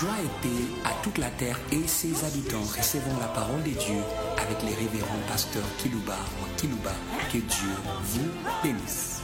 Joie 0.00 0.10
et 0.24 0.42
paix 0.42 0.64
à 0.84 0.92
toute 1.04 1.18
la 1.18 1.30
terre 1.30 1.56
et 1.70 1.86
ses 1.86 2.24
habitants. 2.24 2.62
Recevons 2.62 3.16
la 3.20 3.28
parole 3.28 3.62
de 3.62 3.70
Dieu 3.70 4.00
avec 4.38 4.60
les 4.62 4.74
révérends 4.74 5.22
pasteurs 5.28 5.62
Kilouba 5.78 6.16
ou 6.42 6.56
Kilouba. 6.56 6.90
Que 7.32 7.38
Dieu 7.38 7.70
vous 8.02 8.28
bénisse. 8.60 9.22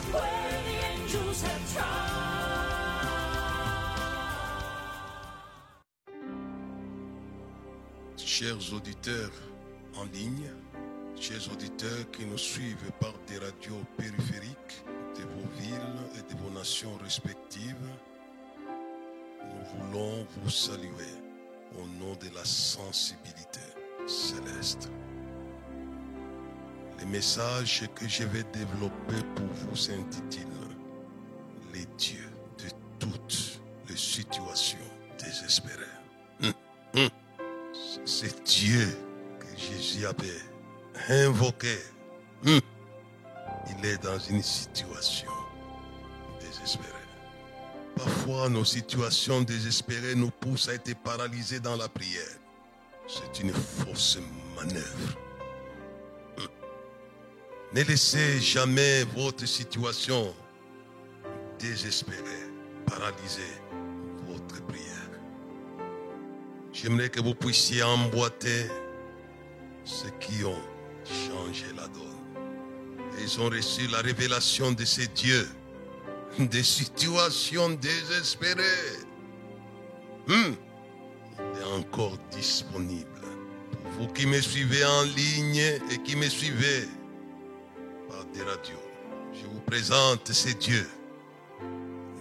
Chers 8.17 8.73
auditeurs 8.73 9.33
en 9.97 10.05
ligne, 10.05 10.51
chers 11.19 11.53
auditeurs 11.53 12.09
qui 12.13 12.25
nous 12.27 12.39
suivent 12.39 12.93
par 13.01 13.15
des 13.27 13.39
radios 13.39 13.83
périphériques 13.97 14.85
de 15.17 15.23
vos 15.23 15.49
villes 15.61 15.99
et 16.15 16.33
de 16.33 16.39
vos 16.41 16.51
nations 16.51 16.97
respectives, 17.03 17.75
nous 19.45 19.87
voulons 19.87 20.27
vous 20.43 20.51
saluer 20.51 21.15
au 21.77 21.87
nom 22.03 22.15
de 22.15 22.35
la 22.35 22.45
sensibilité 22.45 23.61
céleste. 24.07 24.91
Le 27.01 27.07
message 27.07 27.89
que 27.95 28.07
je 28.09 28.25
vais 28.25 28.43
développer 28.53 29.25
pour 29.35 29.47
vous 29.47 29.77
s'intitule 29.77 30.47
Les 31.73 31.87
dieux 31.97 32.31
de 32.59 32.71
toutes 32.99 33.61
les 33.89 33.97
situations 33.97 34.79
désespérées. 35.19 35.85
Hum, 36.43 36.53
hum. 36.97 37.09
C'est 38.05 38.45
Dieu 38.45 38.87
que 39.39 39.59
Jésus 39.59 40.05
avait 40.07 40.43
invoqué. 41.09 41.79
Hum. 42.47 42.61
Il 43.71 43.87
est 43.87 44.03
dans 44.03 44.19
une 44.19 44.43
situation 44.43 45.31
désespérée. 46.41 47.00
Parfois, 47.97 48.49
nos 48.49 48.65
situations 48.65 49.43
désespérées 49.43 50.15
nous 50.15 50.31
poussent 50.31 50.69
à 50.69 50.75
être 50.75 50.95
paralysés 51.03 51.61
dans 51.61 51.77
la 51.77 51.89
prière. 51.89 52.37
C'est 53.07 53.41
une 53.41 53.53
fausse 53.53 54.19
manœuvre. 54.57 55.19
Hum. 56.39 56.49
Ne 57.75 57.83
laissez 57.83 58.41
jamais 58.41 59.05
votre 59.17 59.47
situation 59.47 60.35
désespérée 61.59 62.51
paralyser 62.87 63.53
votre 64.27 64.65
prière. 64.67 64.87
J'aimerais 66.73 67.09
que 67.09 67.21
vous 67.21 67.35
puissiez 67.35 67.83
emboîter 67.83 68.67
ceux 69.85 70.11
qui 70.21 70.45
ont 70.45 70.63
changé 71.05 71.67
la 71.77 71.87
donne. 71.89 72.11
Ils 73.21 73.41
ont 73.41 73.49
reçu 73.49 73.87
la 73.89 73.99
révélation 73.99 74.73
de 74.73 74.85
ces 74.85 75.07
dieux, 75.09 75.49
des 76.39 76.63
situations 76.63 77.71
désespérées. 77.71 78.99
Hum, 80.29 80.55
Il 81.39 81.61
est 81.61 81.65
encore 81.79 82.17
disponible. 82.31 83.07
Pour 83.83 84.07
vous 84.07 84.13
qui 84.13 84.27
me 84.27 84.41
suivez 84.41 84.85
en 84.85 85.03
ligne 85.03 85.81
et 85.91 85.99
qui 86.05 86.17
me 86.17 86.29
suivez 86.29 86.89
par 88.09 88.25
des 88.27 88.43
radios, 88.43 88.77
je 89.33 89.47
vous 89.47 89.61
présente 89.61 90.33
ces 90.33 90.55
dieux. 90.55 90.89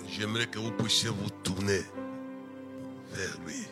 J'aimerais 0.10 0.48
que 0.48 0.60
vous 0.60 0.72
puissiez 0.72 1.10
vous 1.10 1.30
tourner 1.44 1.84
vers 3.14 3.38
lui 3.46 3.68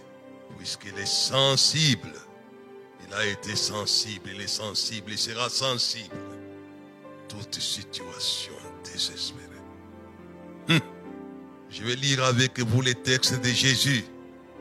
puisqu'il 0.57 0.97
est 0.99 1.05
sensible. 1.05 2.13
Il 3.07 3.13
a 3.13 3.25
été 3.25 3.55
sensible, 3.55 4.29
il 4.35 4.41
est 4.41 4.47
sensible, 4.47 5.11
il 5.11 5.17
sera 5.17 5.49
sensible. 5.49 6.15
Toute 7.29 7.59
situation 7.59 8.53
désespérée. 8.83 9.46
Hum. 10.69 10.79
Je 11.69 11.83
vais 11.83 11.95
lire 11.95 12.23
avec 12.23 12.59
vous 12.59 12.81
les 12.81 12.95
textes 12.95 13.39
de 13.41 13.49
Jésus 13.49 14.03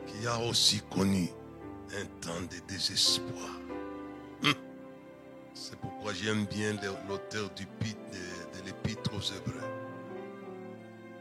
qui 0.05 0.27
a 0.27 0.39
aussi 0.39 0.81
connu 0.89 1.29
un 1.99 2.05
temps 2.21 2.41
de 2.41 2.73
désespoir. 2.73 3.59
Hum. 4.43 4.53
C'est 5.53 5.77
pourquoi 5.79 6.13
j'aime 6.13 6.45
bien 6.45 6.75
l'auteur 7.07 7.49
du 7.55 7.65
de, 7.65 8.59
de 8.59 8.65
l'épître 8.65 9.11
aux 9.13 9.21
Hébreux 9.21 9.67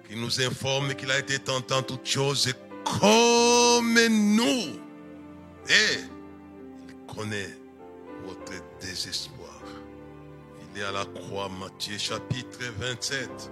qui 0.08 0.16
nous 0.16 0.40
informe 0.40 0.94
qu'il 0.94 1.10
a 1.10 1.18
été 1.18 1.38
tentant 1.38 1.82
toutes 1.82 2.06
choses 2.06 2.52
comme 2.84 3.98
nous. 4.08 4.80
Et 5.68 5.98
il 6.88 7.14
connaît 7.14 7.58
votre 8.24 8.52
désespoir. 8.80 9.60
Il 10.74 10.80
est 10.80 10.84
à 10.84 10.92
la 10.92 11.04
croix, 11.04 11.48
Matthieu 11.48 11.98
chapitre 11.98 12.60
27. 12.78 13.50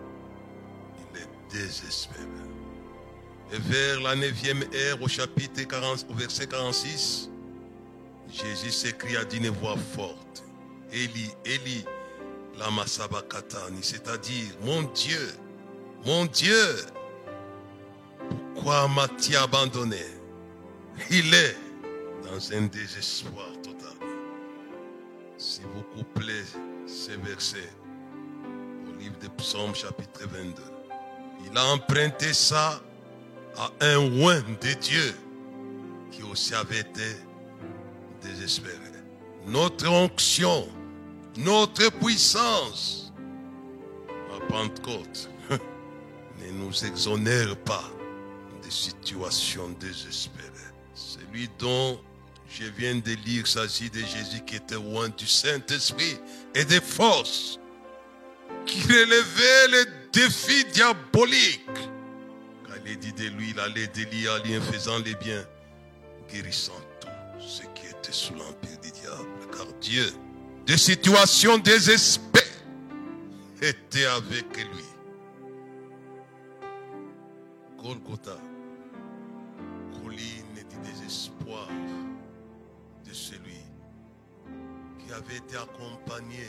Et 3.53 3.59
vers 3.59 4.01
la 4.01 4.17
neuvième 4.17 4.65
ère, 4.73 5.01
au 5.01 5.07
chapitre 5.07 5.63
40, 5.63 6.07
au 6.11 6.15
verset 6.15 6.49
46, 6.49 7.31
Jésus 8.29 8.73
s'écria 8.73 9.25
d'une 9.25 9.49
voix 9.51 9.77
forte. 9.95 10.43
Eli, 10.93 11.31
Eli, 11.45 11.85
lama 12.59 12.85
c'est-à-dire, 12.87 14.47
mon 14.63 14.83
Dieu, 14.83 15.35
mon 16.05 16.25
Dieu, 16.25 16.77
pourquoi 18.29 18.89
m'as-tu 18.89 19.37
abandonné? 19.37 20.05
Il 21.11 21.33
est 21.33 21.57
dans 22.25 22.53
un 22.53 22.63
désespoir 22.63 23.53
total. 23.63 23.97
Si 25.39 25.61
vous 25.63 25.83
couplez 25.97 26.43
ces 26.87 27.17
versets 27.17 27.73
au 28.89 28.99
livre 28.99 29.19
de 29.21 29.29
Psaume 29.29 29.75
chapitre 29.75 30.27
22, 30.27 30.74
il 31.51 31.57
a 31.57 31.65
emprunté 31.67 32.33
ça 32.33 32.81
à 33.57 33.71
un 33.81 34.21
oin 34.21 34.41
de 34.61 34.73
Dieu 34.75 35.15
qui 36.11 36.23
aussi 36.23 36.55
avait 36.55 36.81
été 36.81 37.17
désespéré. 38.23 38.79
Notre 39.47 39.89
onction, 39.89 40.67
notre 41.37 41.91
puissance 41.99 43.13
à 44.35 44.41
Pentecôte 44.47 45.29
ne 45.51 46.51
nous 46.53 46.85
exonère 46.85 47.57
pas 47.59 47.85
des 48.63 48.71
situations 48.71 49.69
désespérées. 49.79 50.49
Celui 50.95 51.51
dont 51.59 52.01
je 52.49 52.65
viens 52.65 52.95
de 52.95 53.13
lire 53.27 53.47
s'agit 53.47 53.91
de 53.91 53.99
Jésus 53.99 54.43
qui 54.47 54.57
était 54.57 54.77
loin 54.77 55.09
du 55.09 55.27
Saint-Esprit 55.27 56.17
et 56.55 56.65
des 56.65 56.81
forces, 56.81 57.59
qui 58.65 58.81
relevait 58.83 59.69
les 59.73 60.04
défis 60.15 60.65
diaboliques. 60.73 61.61
Car 62.67 62.77
il 62.87 62.99
dit 62.99 63.13
de 63.13 63.29
lui, 63.29 63.51
il 63.51 63.61
allait 63.61 63.89
délire 63.89 64.33
en 64.33 64.73
faisant 64.73 64.99
les 64.99 65.15
biens, 65.17 65.45
guérissant 66.33 66.81
tout 67.01 67.09
ce 67.41 67.63
qui 67.75 67.87
était 67.87 68.13
sous 68.13 68.35
l'empire 68.35 68.79
du 68.83 68.91
diable. 68.91 69.29
Car 69.53 69.67
Dieu, 69.81 70.07
des 70.67 70.79
situations 70.79 71.59
désespérées, 71.59 72.45
était 73.61 74.07
avec 74.07 74.57
lui. 74.57 74.85
Golgotha, 77.83 78.39
colline 80.03 80.55
du 80.55 80.91
désespoir 80.91 81.69
de 83.07 83.13
celui 83.13 83.61
qui 84.99 85.13
avait 85.13 85.37
été 85.37 85.57
accompagné 85.57 86.47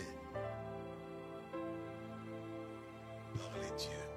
par 3.37 3.51
les 3.61 3.71
dieux 3.77 4.09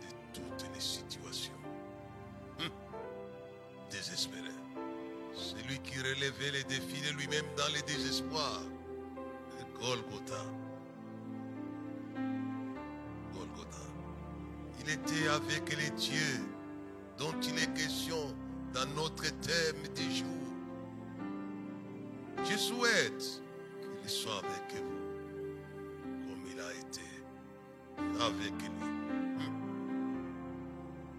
de 0.00 0.06
toutes 0.32 0.66
les 0.74 0.80
situations. 0.80 1.52
Hum, 2.60 2.70
Désespéré. 3.90 4.52
Celui 5.34 5.78
qui 5.80 5.98
relevait 5.98 6.50
les 6.52 6.64
défis 6.64 7.00
de 7.02 7.10
lui-même 7.16 7.44
dans. 7.56 7.68
Le 9.58 9.64
Golgotha. 9.80 10.44
Golgotha. 13.32 13.86
Il 14.80 14.90
était 14.90 15.28
avec 15.28 15.76
les 15.76 15.90
dieux 15.90 16.40
dont 17.18 17.34
il 17.42 17.58
est 17.58 17.72
question 17.74 18.34
dans 18.74 18.86
notre 18.96 19.24
thème 19.40 19.82
du 19.94 20.16
jour. 20.16 20.26
Je 22.44 22.56
souhaite 22.56 23.42
qu'il 24.00 24.10
soit 24.10 24.38
avec 24.38 24.82
vous 24.82 24.97
avec 28.20 28.52
lui. 28.52 29.48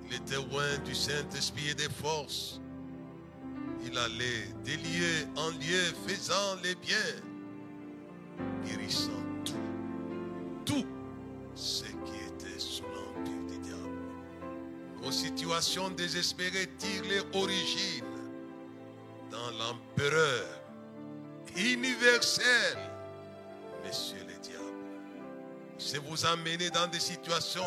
Il 0.08 0.16
était 0.16 0.36
loin 0.36 0.78
du 0.86 0.96
Saint-Esprit 0.96 1.70
et 1.70 1.76
des 1.76 1.90
forces. 1.90 2.60
Il 3.86 3.98
allait 3.98 4.48
des 4.64 4.78
lieux 4.78 5.28
en 5.38 5.50
lieu 5.52 5.94
faisant 6.08 6.56
les 6.64 6.76
biens, 6.76 6.98
guérissant 8.66 9.12
tout, 9.46 9.54
tout 10.66 10.86
ce 11.56 11.84
qui 11.84 12.16
était 12.28 12.60
sous 12.60 12.84
l'empire 12.84 13.46
du 13.50 13.58
diable. 13.60 14.00
Nos 15.04 15.12
situations 15.12 15.90
désespérées 15.92 16.70
tirent 16.78 17.04
les 17.04 17.40
origines 17.40 18.04
dans 19.32 19.52
l'empereur 19.52 20.46
universel. 21.56 22.78
Si 25.90 25.98
vous 25.98 26.24
amenez 26.24 26.70
dans 26.70 26.86
des 26.86 27.00
situations, 27.00 27.64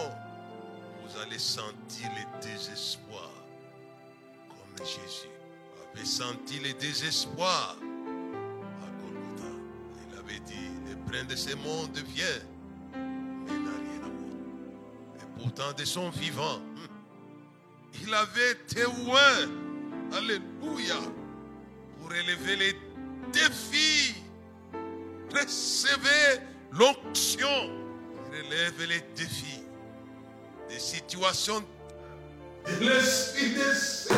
vous 1.02 1.20
allez 1.20 1.40
sentir 1.40 2.08
le 2.14 2.40
désespoir. 2.40 3.32
que 4.76 4.84
Jésus 4.84 5.28
avait 5.92 6.04
senti 6.04 6.60
le 6.60 6.72
désespoir 6.74 7.76
à 8.80 8.86
Golgotha. 9.02 9.50
Il 10.08 10.18
avait 10.20 10.38
dit, 10.38 10.70
le 10.88 10.94
prince 11.10 11.26
de 11.26 11.34
ce 11.34 11.56
monde 11.56 11.98
vient, 12.14 12.26
mais 12.94 13.58
n'a 13.58 13.70
rien 13.70 14.04
à 14.04 14.08
voir. 14.08 15.16
Et 15.16 15.42
pourtant, 15.42 15.72
de 15.76 15.84
son 15.84 16.10
vivant, 16.10 16.60
il 18.04 18.14
avait 18.14 18.54
témoin, 18.68 19.48
alléluia, 20.12 21.00
pour 22.00 22.14
élever 22.14 22.54
les 22.54 22.76
défis. 23.32 24.14
Recevez 25.32 26.40
l'onction 26.70 27.81
relève 28.32 28.88
les 28.88 29.02
défis, 29.14 29.62
des 30.68 30.78
situations 30.78 31.62
de 32.66 32.84
l'esprit. 32.84 34.16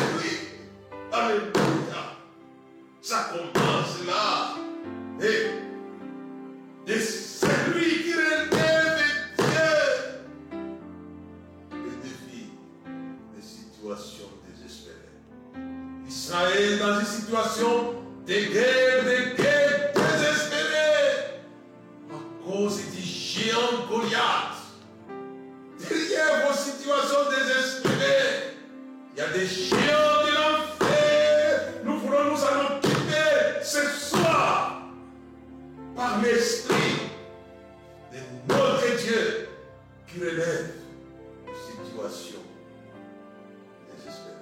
Alléluia. 1.11 2.17
Ça 3.01 3.29
commence 3.31 4.05
là. 4.07 4.55
Et 5.21 5.61
de 6.87 6.99
celui 6.99 8.03
qui 8.03 8.13
relève 8.13 8.49
Dieu. 9.37 9.45
Les 11.71 11.95
défis, 12.03 12.51
des 13.35 13.41
situations 13.41 14.31
désespérées. 14.47 14.95
Israël 16.07 16.79
dans 16.79 16.99
une 16.99 17.05
situation 17.05 17.93
de 18.25 18.33
guerre, 18.33 19.03
de 19.03 19.35
guerre 19.35 19.44
des 29.35 29.47
géants 29.47 30.23
de 30.25 30.31
l'enfer. 30.33 31.73
Nous 31.83 31.99
voulons 31.99 32.23
nous 32.31 32.43
en 32.43 32.77
occuper 32.77 33.61
ce 33.63 33.81
soir 33.87 34.81
par 35.95 36.21
l'Esprit 36.21 37.09
de 38.13 38.53
notre 38.53 38.97
Dieu 39.03 39.49
qui 40.07 40.19
relève 40.19 40.71
les 41.47 41.53
situations 41.53 42.43
désespérées. 43.89 44.35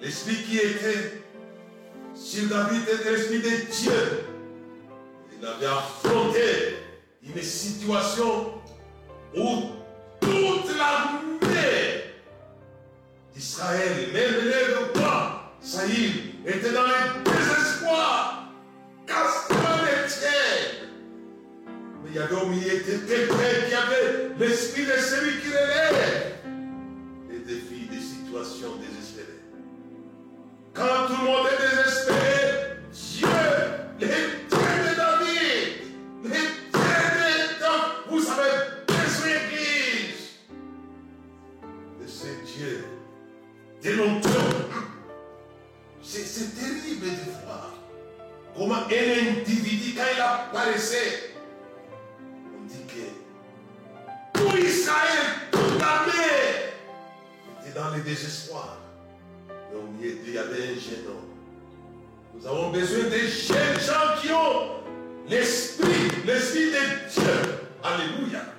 L'Esprit 0.00 0.44
qui 0.44 0.58
était 0.58 1.22
sur 2.14 2.48
David 2.48 2.82
était 2.82 3.12
l'Esprit 3.12 3.38
de 3.38 3.72
Dieu. 3.72 4.24
Il 5.38 5.46
avait 5.46 5.66
affronté 5.66 6.76
une 7.22 7.42
situation 7.42 8.52
où 9.34 9.70
toute 10.20 10.76
l'armée 10.76 11.39
d'Israël, 13.50 14.12
même 14.12 14.44
les 14.44 15.00
rois, 15.00 15.52
Saïd, 15.60 16.12
était 16.46 16.70
dans 16.70 16.84
le 16.84 17.24
désespoir, 17.24 18.52
cassant 19.06 19.82
les 19.82 20.08
tiers. 20.08 20.86
Mais 21.66 22.10
il 22.10 22.14
y 22.14 22.18
avait 22.20 22.34
au 22.36 22.46
milieu 22.46 22.78
de 22.78 23.68
qui 23.68 23.74
avait 23.74 24.30
l'esprit 24.38 24.86
de 24.86 24.92
celui 24.92 25.40
qui 25.40 25.48
relève 25.48 26.34
les 27.28 27.40
défis 27.40 27.88
des 27.90 28.00
situations 28.00 28.76
désespérées. 28.76 29.26
Quand 30.72 31.08
tout 31.08 31.20
le 31.20 31.26
monde 31.26 31.46
est 31.48 31.76
désespéré, 31.76 32.76
Dieu, 32.92 33.28
les 33.98 34.40
vous 38.08 38.26
avez 38.28 38.50
besoin 38.86 39.26
d'église 39.26 40.40
de 42.00 42.06
ces 42.06 42.99
l'onction. 43.88 44.30
C'est 46.02 46.54
terrible 46.54 47.06
de 47.06 47.44
voir 47.44 47.72
comment 48.56 48.74
un 48.74 49.38
individu, 49.38 49.94
quand 49.96 50.04
il 50.14 50.20
apparaissait, 50.20 51.34
on 52.20 52.66
dit 52.66 52.84
que 52.86 54.38
tout 54.38 54.56
Israël, 54.56 55.48
toute 55.50 55.78
l'armée 55.78 56.12
était 57.60 57.78
dans 57.78 57.94
le 57.94 58.02
désespoir. 58.02 58.78
Et 59.72 59.76
au 59.76 59.82
milieu 59.82 60.14
d'eux, 60.14 60.20
il 60.26 60.34
y 60.34 60.38
avait 60.38 60.62
un 60.62 60.74
jeune 60.74 61.06
homme. 61.08 61.30
Nous 62.34 62.46
avons 62.46 62.70
besoin 62.70 63.04
de 63.04 63.18
jeunes 63.18 63.80
gens 63.80 64.20
qui 64.20 64.32
ont 64.32 64.80
l'esprit, 65.28 66.10
l'esprit 66.26 66.66
de 66.66 67.10
Dieu. 67.10 67.60
Alléluia. 67.82 68.49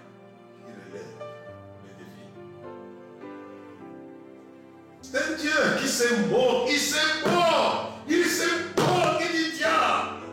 S'est 6.01 6.17
mort, 6.31 6.65
il 6.67 6.79
s'est 6.79 7.29
mort, 7.29 7.99
il 8.09 8.25
s'est 8.25 8.45
mort 8.75 9.19
du 9.19 9.51
diable, 9.55 10.23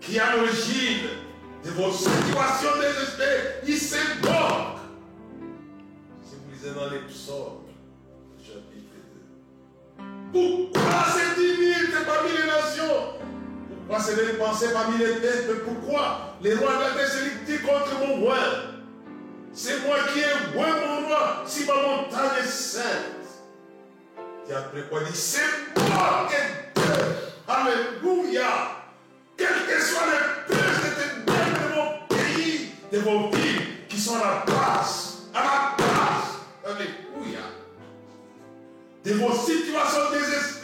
qui 0.00 0.18
à 0.18 0.34
l'origine 0.34 1.08
de 1.62 1.70
vos 1.72 1.92
situations 1.92 2.70
désespérées. 2.80 3.60
Il 3.66 3.76
s'est 3.76 3.98
mort. 4.22 4.80
Si 6.24 6.36
vous 6.36 6.50
lisez 6.50 6.74
dans 6.74 6.88
les 6.88 7.00
psaumes, 7.00 7.66
chapitre 8.40 8.96
2. 10.32 10.70
Pourquoi 10.72 11.04
parmi 12.06 12.30
les 12.30 12.46
nations? 12.46 13.18
Pourquoi 13.86 14.02
c'est 14.02 14.16
des 14.16 14.38
pensées 14.38 14.72
parmi 14.72 14.96
les 14.96 15.16
peuples? 15.16 15.64
Pourquoi 15.66 16.34
les 16.40 16.54
rois 16.54 16.76
de 16.76 16.80
la 16.80 16.90
terre 16.92 17.08
se 17.08 17.24
limitent 17.24 17.62
contre 17.66 17.98
mon 18.06 18.24
roi? 18.24 18.38
C'est 19.52 19.86
moi 19.86 19.96
qui 20.14 20.20
ai 20.20 20.56
roi 20.56 20.66
mon 20.86 21.08
roi, 21.08 21.42
si 21.46 21.66
ma 21.66 21.74
montagne 21.74 22.42
est 22.42 22.48
sainte. 22.48 23.17
Et 24.50 24.80
quoi 24.88 25.00
il 25.06 25.12
dit, 25.12 25.18
c'est 25.18 25.40
moi 25.76 26.26
que 26.30 26.80
Dieu, 26.80 26.94
Alléluia, 27.46 28.46
quel 29.36 29.46
que 29.46 29.82
soit 29.82 30.06
le 30.06 30.54
prince 30.54 30.80
de 30.84 30.90
ténèbres 30.94 31.58
de 31.60 31.74
mon 31.76 32.16
pays, 32.16 32.70
de 32.90 32.98
vos 33.00 33.28
villes, 33.30 33.86
qui 33.90 33.98
sont 34.00 34.16
à 34.16 34.18
la 34.18 34.44
base, 34.46 35.18
à 35.34 35.40
la 35.42 35.76
base, 35.76 36.30
Alléluia. 36.64 37.44
De 39.04 39.12
vos 39.14 39.34
situations 39.34 40.10
désespérées, 40.12 40.57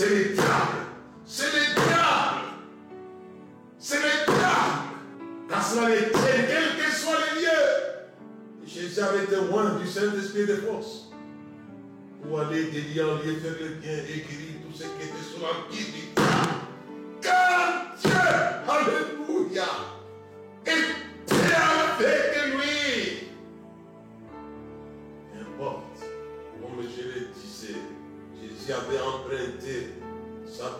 C'est 0.00 0.08
le 0.08 0.24
diable. 0.32 0.78
C'est 1.26 1.52
le 1.52 1.74
diable. 1.74 2.40
C'est 3.78 3.98
le 3.98 4.32
diable. 4.32 4.80
Car 5.46 5.62
cela 5.62 5.90
les 5.90 6.10
quel 6.10 6.86
que 6.86 6.90
soit 6.90 7.18
les 7.34 7.42
lieux. 7.42 8.64
Jésus 8.64 8.98
avait 8.98 9.26
témoin 9.26 9.74
du 9.74 9.86
Saint-Esprit 9.86 10.46
de 10.46 10.54
force. 10.54 11.10
Pour 12.22 12.40
aller 12.40 12.64
de 12.64 12.70
faire 12.70 13.56
le 13.60 13.74
bien 13.74 13.92
et 13.92 14.24
guérir 14.26 14.62
tout 14.64 14.74
ce 14.74 14.84
qui 14.84 15.02
était 15.02 15.22
sous 15.34 15.42
l'empire 15.42 15.86
du 15.92 16.00
diable. 16.14 16.60
Car 17.20 17.94
Dieu, 18.00 18.10
Alléluia, 18.70 19.64
était 20.64 20.99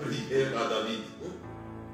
prière 0.01 0.59
à 0.59 0.69
David 0.69 1.03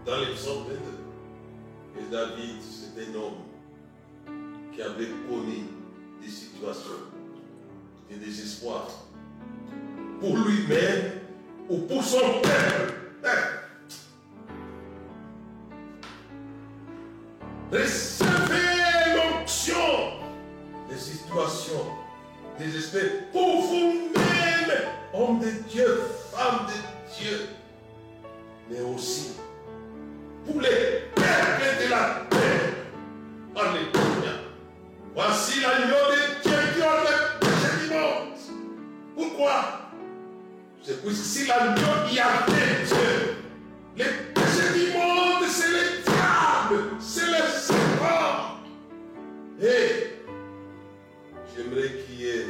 dans 0.05 0.21
les 0.21 0.35
psaumes 0.35 0.65
22. 0.69 2.01
Et 2.01 2.11
David, 2.11 2.57
c'est 2.63 3.03
un 3.03 3.15
homme 3.15 3.43
qui 4.73 4.83
avait 4.83 5.09
connu 5.29 5.65
des 6.21 6.29
situations 6.29 7.11
de 8.11 8.17
désespoir 8.17 8.89
pour 10.21 10.37
lui-même 10.37 11.13
ou 11.69 11.79
pour 11.79 12.03
son 12.05 12.41
peuple. 12.43 12.95
Recevez 17.73 19.17
l'onction 19.17 19.75
des 20.89 20.97
situations 20.97 21.87
désespérées 22.59 23.25
pour 23.33 23.63
vous-même, 23.63 24.71
homme 25.13 25.41
de 25.41 25.51
Dieu, 25.69 26.01
femme 26.33 26.67
de 26.67 26.73
Dieu, 26.73 26.86
Voici 35.47 35.61
l'agneau 35.61 36.11
de 36.11 36.43
Dieu 36.43 36.59
qui 36.75 36.81
le 36.81 37.39
péché 37.39 37.85
du 37.85 37.95
monde. 37.95 38.35
Pourquoi 39.15 39.91
C'est 40.83 41.05
que 41.05 41.13
si 41.13 41.47
l'agneau 41.47 42.11
y 42.11 42.19
avait 42.19 42.85
Dieu, 42.85 43.37
les 43.97 44.05
péchés 44.35 44.75
du 44.75 44.93
monde, 44.93 45.45
c'est 45.49 45.69
le 45.69 46.03
diable, 46.03 46.97
c'est 46.99 47.27
le 47.27 47.49
serpent. 47.49 48.59
Et 49.63 50.17
j'aimerais 51.55 51.93
qu'il 51.93 52.21
y 52.21 52.29
ait 52.29 52.47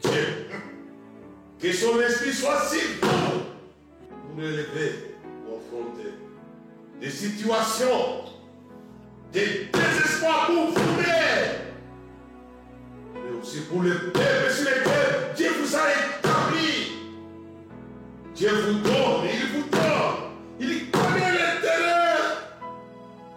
Dieu. 0.00 0.46
Que 1.58 1.72
son 1.72 2.00
esprit 2.00 2.32
soit 2.32 2.60
si 2.68 2.78
bon 3.02 3.42
pour 4.36 4.44
élever, 4.44 5.16
pour 5.44 5.58
affronter 5.58 6.14
des 7.00 7.10
situations, 7.10 8.24
des 9.32 9.68
désespoirs 9.72 10.46
pour 10.46 10.70
vous-même, 10.70 11.67
aussi 13.48 13.60
pour 13.60 13.82
le 13.82 13.94
peuple 14.12 14.52
sur 14.52 14.64
lequel 14.64 15.34
Dieu 15.34 15.48
vous 15.58 15.74
a 15.74 15.80
établi. 15.90 16.92
Dieu 18.34 18.50
vous 18.50 18.78
donne, 18.80 19.24
il 19.32 19.46
vous 19.52 19.68
donne. 19.70 20.18
Il 20.60 20.90
connaît 20.90 21.32
le 21.32 21.62
terrain. 21.62 22.18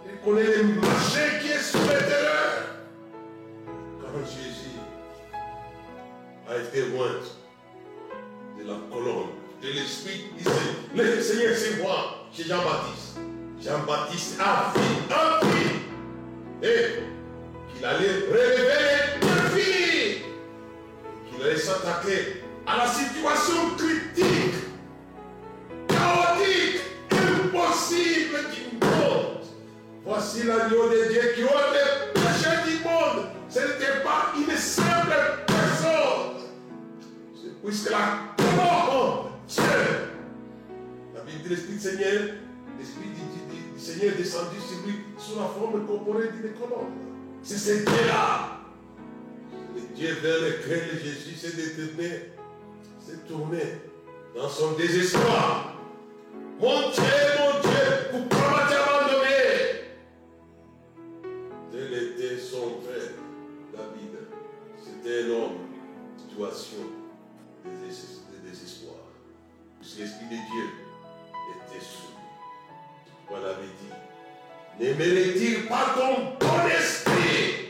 Il 0.05 0.19
connaît 0.19 0.57
le 0.57 0.63
marché 0.81 1.39
qui 1.41 1.51
est 1.51 1.61
sur 1.61 1.79
le 1.79 1.87
terrain. 1.87 2.51
Quand 4.01 4.25
Jésus 4.25 4.79
a 6.49 6.57
été 6.57 6.89
loin 6.89 7.07
de 8.59 8.67
la 8.67 8.77
colonne, 8.91 9.29
de 9.61 9.67
l'Esprit, 9.67 10.25
il 10.37 11.01
le 11.01 11.21
Seigneur 11.21 11.55
c'est 11.55 11.81
moi, 11.81 12.27
c'est 12.33 12.47
Jean-Baptiste. 12.47 13.19
Jean-Baptiste 13.61 14.39
a 14.41 14.73
vu, 14.75 15.13
a 15.13 15.45
vu, 15.45 16.67
et 16.67 17.03
qu'il 17.73 17.85
allait 17.85 18.25
révéler 18.29 19.00
qu'il 21.41 21.49
allait 21.49 21.59
s'attaquer 21.59 22.43
à 22.67 22.77
la 22.77 22.87
situation 22.87 23.75
critique, 23.77 24.53
chaotique, 25.87 26.81
impossible 27.11 28.37
du 28.53 28.77
monde. 28.85 29.41
Voici 30.05 30.43
l'agneau 30.43 30.89
de 30.89 31.11
Dieu 31.11 31.21
qui 31.35 31.43
ôte 31.43 31.73
les 31.73 32.21
péchés 32.21 32.69
du 32.69 32.83
monde. 32.83 33.25
Ce 33.49 33.59
n'était 33.59 34.03
pas 34.03 34.33
une 34.37 34.55
simple 34.55 35.43
personne. 35.47 36.47
C'est 37.35 37.61
puisque 37.63 37.89
la 37.89 38.35
colonne, 38.37 39.31
Dieu, 39.47 39.63
la 41.15 41.21
Bible 41.21 41.43
dit 41.43 41.49
l'Esprit 41.49 41.73
du 41.73 41.79
Seigneur, 41.79 42.21
l'Esprit 42.79 43.09
du, 43.09 43.79
Seigneur 43.79 44.13
est 44.13 44.17
descendu 44.17 44.57
sur 44.59 44.85
lui 44.85 44.99
sous 45.17 45.39
la 45.39 45.47
forme 45.47 45.87
corporelle 45.87 46.31
d'une 46.33 46.53
colonne. 46.53 46.91
C'est 47.41 47.57
ce 47.57 47.83
Dieu-là. 47.83 48.50
Vers 50.03 50.39
lequel 50.41 50.99
Jésus 51.03 51.35
s'est 51.35 51.55
détourné, 51.55 52.31
s'est 52.99 53.19
tourné 53.27 53.59
dans 54.35 54.49
son 54.49 54.71
désespoir. 54.71 55.75
Mon 56.59 56.89
Dieu, 56.89 57.03
mon 57.37 57.59
Dieu, 57.61 57.79
pourquoi 58.09 58.49
m'as-tu 58.49 58.73
abandonné? 58.73 59.29
Tel 61.71 61.93
était 61.93 62.39
son 62.39 62.79
père, 62.81 63.11
David. 63.73 64.17
C'était 64.83 65.25
un 65.25 65.29
homme, 65.29 65.57
situation 66.17 66.77
de 67.63 67.85
déses- 67.87 68.21
de 68.33 68.49
désespoir. 68.49 68.95
L'Esprit 69.81 70.25
de 70.25 70.29
Dieu 70.31 70.67
était 71.67 71.77
lui. 71.77 72.09
Voilà 73.29 73.49
avait 73.49 73.67
dit, 73.79 73.93
n'aimerait-il 74.79 75.67
pas 75.67 75.93
ton 75.95 76.33
bon 76.39 76.67
esprit 76.67 77.60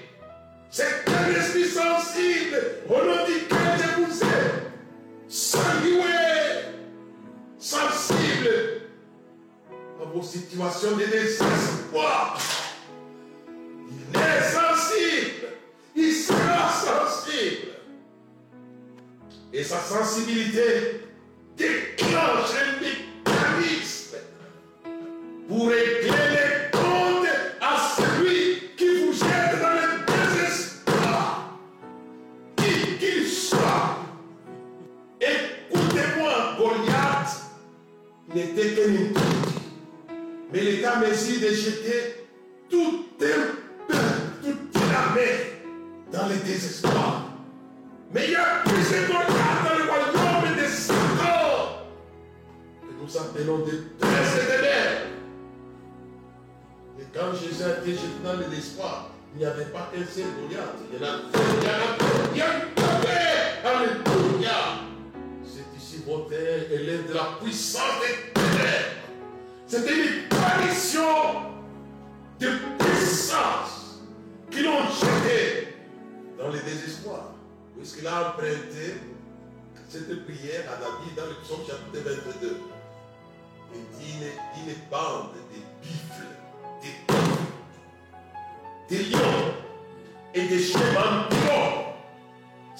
C'est 0.73 0.85
un 1.05 1.29
esprit 1.35 1.65
sensible 1.65 2.57
au 2.87 2.93
nom 2.93 3.25
duquel 3.25 3.57
je 3.77 4.01
vous 4.03 4.23
ai 4.23 5.27
salué, 5.27 6.01
sensible 7.59 8.83
à 10.01 10.05
vos 10.05 10.23
situations 10.23 10.95
de 10.95 11.03
désespoir. 11.03 12.39
Il 13.49 14.17
est 14.17 14.43
sensible, 14.49 15.47
il 15.93 16.13
sera 16.13 16.71
sensible. 16.71 17.71
Et 19.51 19.65
sa 19.65 19.77
sensibilité 19.77 21.01
şiddeti 41.61 42.20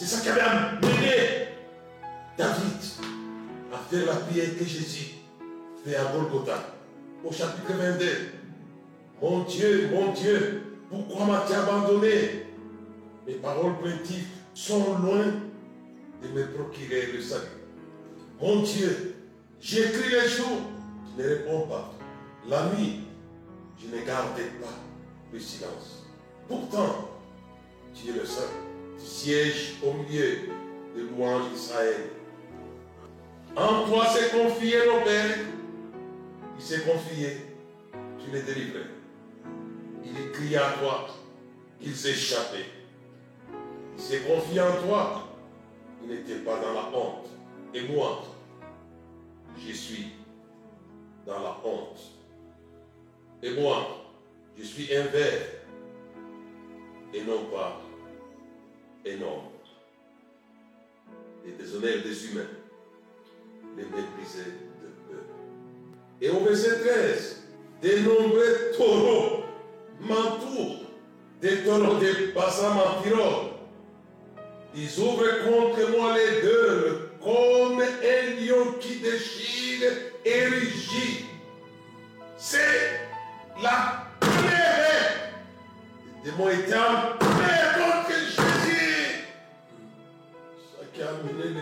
C'est 0.02 0.08
ça 0.08 0.22
qui 0.22 0.30
avait 0.30 0.42
amené 0.42 1.50
David 2.36 2.82
à 3.72 3.78
faire 3.88 4.06
la 4.08 4.16
prière 4.16 4.58
que 4.58 4.66
Jésus 4.66 5.12
fait 5.86 5.96
à 5.96 6.06
Golgotha, 6.06 6.58
au 7.24 7.32
chapitre 7.32 7.72
22. 7.72 8.06
Mon 9.22 9.44
Dieu, 9.44 9.92
mon 9.94 10.12
Dieu, 10.12 10.64
pourquoi 10.90 11.28
m'as-tu 11.28 11.54
abandonné? 11.54 12.48
Mes 13.28 13.36
paroles 13.36 13.78
plaintives 13.78 14.26
sont 14.56 14.98
loin 14.98 15.24
de 16.24 16.28
me 16.30 16.48
procurer 16.48 17.12
le 17.14 17.22
salut. 17.22 17.62
Mon 18.42 18.64
Dieu, 18.64 19.18
j'écris 19.60 20.10
les 20.10 20.28
jours, 20.28 20.62
tu 21.16 21.22
ne 21.22 21.30
réponds 21.30 21.68
pas. 21.68 21.94
La 22.50 22.72
nuit, 22.72 23.02
je 23.80 23.96
ne 23.96 24.04
gardais 24.04 24.50
pas 24.60 24.80
le 25.32 25.40
silence. 25.40 26.08
Pourtant, 26.48 27.08
tu 27.94 28.10
es 28.10 28.14
le 28.14 28.26
Saint. 28.26 28.71
Tu 29.02 29.08
sièges 29.08 29.76
au 29.84 29.94
milieu 29.94 30.50
de 30.96 31.02
louanges 31.04 31.50
d'Israël. 31.52 32.10
En 33.56 33.86
toi 33.88 34.06
s'est 34.08 34.30
confié 34.30 34.78
nos 34.86 35.04
pères. 35.04 35.38
Il 36.58 36.64
s'est 36.64 36.82
confié. 36.82 37.48
Tu 38.20 38.32
les 38.32 38.44
délivrais. 38.44 38.90
Il 40.06 40.32
cria 40.32 40.68
à 40.68 40.72
toi. 40.74 41.08
Ils 41.82 42.08
échappaient. 42.08 42.70
Il 43.98 44.02
s'est 44.02 44.22
confié 44.22 44.62
en 44.62 44.82
toi. 44.86 45.24
Il 46.04 46.10
n'était 46.10 46.40
pas 46.40 46.60
dans 46.60 46.74
la 46.74 46.98
honte. 46.98 47.28
Et 47.74 47.82
moi, 47.88 48.24
je 49.58 49.74
suis 49.74 50.08
dans 51.26 51.40
la 51.40 51.58
honte. 51.64 52.00
Et 53.44 53.52
moi, 53.60 54.06
je 54.58 54.64
suis 54.64 54.96
un 54.96 55.06
verre 55.06 55.48
et 57.14 57.24
non 57.24 57.46
pas 57.52 57.82
un 59.06 59.22
homme. 59.22 59.50
et 61.46 61.52
déshonnèrent 61.52 62.04
des 62.04 62.26
humains, 62.28 62.50
les 63.76 63.84
méprisaient 63.84 64.52
de 64.82 64.90
peu. 65.08 65.22
Et 66.22 66.30
au 66.30 66.40
verset 66.42 66.80
13, 66.82 67.44
des 67.82 68.02
nombreux 68.02 68.72
taureaux 68.78 69.44
m'entourent, 70.02 70.86
des 71.42 71.64
taureaux 71.64 71.98
des 71.98 72.28
bassins 72.34 72.74
m'environnent. 72.76 73.52
Ils 74.76 75.00
ouvrent 75.00 75.44
contre 75.46 75.92
moi 75.98 76.16
les 76.16 76.42
gueules 76.42 77.10
comme 77.22 77.82
un 77.82 78.40
lion 78.40 78.74
qui 78.80 78.98
déchire 79.00 79.92
et 80.24 80.46
rugit. 80.46 81.26
C'est 82.38 83.02
la 83.62 84.08
colère. 84.20 85.34
Les 86.24 86.32
démons 86.32 86.50
étaient 86.50 87.31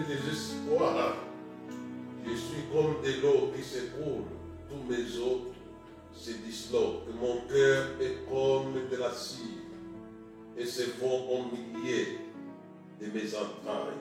Désespoir. 0.08 1.16
Je 2.26 2.36
suis 2.36 2.64
comme 2.72 3.02
de 3.04 3.22
l'eau 3.22 3.52
qui 3.56 3.64
s'écoule. 3.64 4.26
Tous 4.70 4.84
mes 4.88 5.18
os 5.18 5.42
se 6.14 6.32
disloquent. 6.32 7.06
Mon 7.20 7.42
cœur 7.48 7.86
est 8.02 8.26
comme 8.30 8.74
de 8.90 8.96
la 8.98 9.12
cire 9.12 9.46
et 10.58 10.66
se 10.66 10.82
fond 10.82 11.26
au 11.30 11.44
milieu 11.44 12.06
de 13.02 13.08
mes 13.08 13.34
entrailles. 13.36 13.96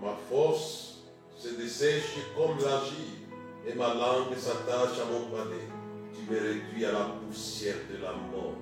Ma 0.00 0.14
force 0.28 1.02
se 1.36 1.48
dessèche 1.54 2.16
comme 2.36 2.58
l'argile 2.64 3.28
et 3.66 3.74
ma 3.74 3.94
langue 3.94 4.36
s'attache 4.36 4.98
à 5.00 5.12
mon 5.12 5.36
palais. 5.36 5.68
Tu 6.12 6.32
me 6.32 6.40
réduis 6.40 6.84
à 6.86 6.92
la 6.92 7.04
poussière 7.04 7.76
de 7.92 8.02
la 8.02 8.12
mort. 8.12 8.54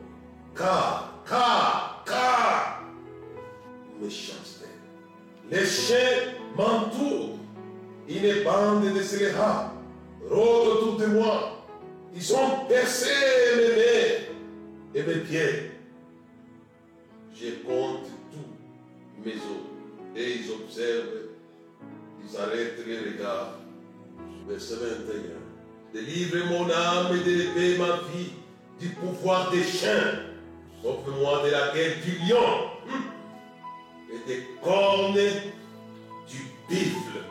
Car, 0.56 1.22
car, 1.26 2.04
car, 2.04 2.82
méchanceté. 4.00 4.57
Les 5.50 5.64
chiens 5.64 6.34
m'entourent. 6.56 7.38
Une 8.08 8.42
bande 8.42 8.94
de 8.94 9.02
scélérats 9.02 9.74
rôde 10.30 10.68
autour 10.68 10.96
de 10.96 11.06
moi. 11.06 11.64
Ils 12.14 12.34
ont 12.34 12.66
percé 12.68 13.10
mes 13.56 13.68
mains 13.76 14.24
et 14.94 15.02
mes 15.02 15.20
pieds. 15.24 15.70
Je 17.34 17.50
compte 17.66 18.08
tous 18.32 19.24
mes 19.24 19.34
os 19.34 20.16
et 20.16 20.38
ils 20.38 20.50
observent, 20.50 21.28
ils 22.24 22.36
arrêtent 22.36 22.86
les 22.86 22.98
regards. 22.98 23.58
Verset 24.48 24.76
21. 24.76 25.92
Délivre 25.92 26.46
mon 26.46 26.70
âme 26.70 27.16
et 27.16 27.24
délivre 27.24 27.86
ma 27.86 27.96
vie 28.10 28.32
du 28.80 28.88
pouvoir 28.94 29.50
des 29.50 29.62
chiens. 29.62 30.24
Sauve-moi 30.82 31.42
de 31.44 31.50
la 31.50 31.72
guerre 31.74 31.96
du 32.04 32.12
lion 32.26 32.77
cornes 34.62 35.14
du 35.14 36.38
bifle. 36.68 37.22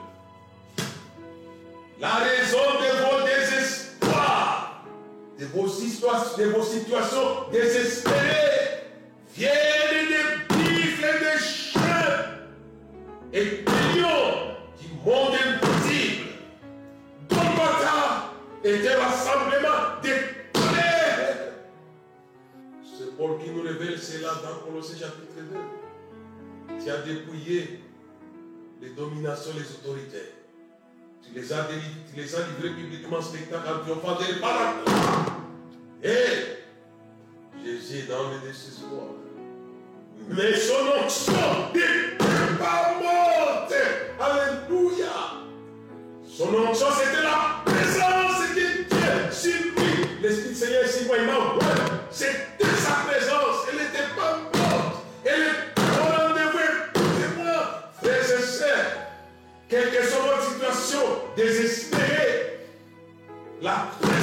La 2.00 2.16
raison 2.16 2.58
de 2.58 2.90
vos 3.04 3.26
désespoirs, 3.26 4.84
de 5.40 5.46
vos, 5.46 5.68
histoires, 5.68 6.36
de 6.38 6.46
vos 6.46 6.64
situations 6.64 7.50
désespérées, 7.52 8.84
viennent 9.36 10.08
des 10.10 10.56
bifles 10.56 11.06
et 11.06 11.20
des 11.20 11.44
chiens 11.44 12.26
et 13.34 13.44
des 13.44 14.00
lions 14.00 14.56
du 14.80 14.94
monde 15.06 15.34
invisible. 15.34 16.30
Golgotha 17.30 18.34
était 18.64 18.96
rassemblement 18.96 20.02
des 20.04 20.20
colères. 20.54 21.54
C'est 22.84 23.18
Paul 23.18 23.40
qui 23.44 23.50
nous 23.50 23.64
révèle 23.64 24.00
cela 24.00 24.34
dans 24.36 24.66
Colossiens 24.68 24.98
chapitre 25.00 25.42
2. 25.52 25.87
Tu 26.84 26.90
as 26.92 26.98
dépouillé 27.00 27.82
les 28.82 28.90
dominations, 28.92 29.52
les 29.56 29.90
autorités. 29.90 30.34
Tu 31.24 31.40
les 31.40 31.52
as, 31.52 31.66
tu 31.66 32.20
les 32.20 32.36
as 32.36 32.40
livrés 32.48 32.82
publiquement 32.82 33.22
spectacle 33.22 33.68
en 33.68 33.80
triomphant 33.80 34.16
d'elle 34.16 34.40
par 34.40 34.54
la 34.54 34.74
croix. 34.86 35.26
Et 36.04 37.66
Jésus 37.66 38.00
est 38.00 38.08
dans 38.10 38.30
le 38.30 38.40
désespoir. 38.48 39.10
Mais 40.30 40.54
son 40.56 41.04
onction 41.04 41.34
n'est 41.74 42.18
pas 42.58 42.96
morte. 43.02 43.74
Alléluia. 44.20 45.44
Son 46.26 46.54
onction, 46.54 46.88
c'était 46.92 47.24
la 47.24 47.64
présence 47.66 48.50
de 48.50 48.84
Dieu 48.84 49.32
sur 49.32 49.54
lui. 49.54 50.22
L'Esprit 50.22 50.56
Seigneur 50.56 50.84
est 50.84 50.88
sur 50.88 51.08
moi, 51.08 51.16
il 51.20 51.26
m'a 51.26 51.57
Quelle 59.70 59.92
que 59.92 60.02
soit 60.08 60.22
votre 60.22 60.50
situation 60.50 61.00
désespérée, 61.36 62.60
la 63.62 63.92
présence 64.00 64.17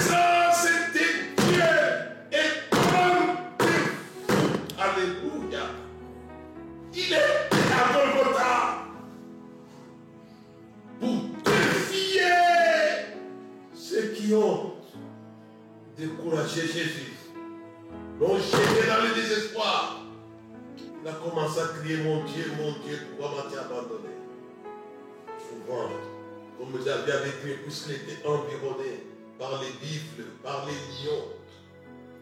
dit, 27.05 27.55
puisqu'il 27.63 27.95
était 27.95 28.27
environné 28.27 29.05
par 29.39 29.61
les 29.63 29.71
bifles, 29.87 30.25
par 30.43 30.67
les 30.67 30.73
lions 30.73 31.25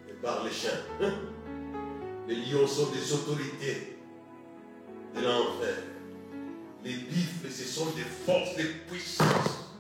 et 0.09 0.13
par 0.23 0.45
les 0.45 0.51
chiens. 0.51 0.71
Les 2.29 2.37
lions 2.37 2.69
sont 2.69 2.91
des 2.93 3.13
autorités 3.13 3.99
de 5.15 5.21
l'enfer. 5.21 5.75
Les 6.85 6.93
bifles, 6.95 7.51
ce 7.51 7.65
sont 7.65 7.87
des 7.97 8.03
forces, 8.03 8.55
des 8.57 8.69
puissances. 8.89 9.73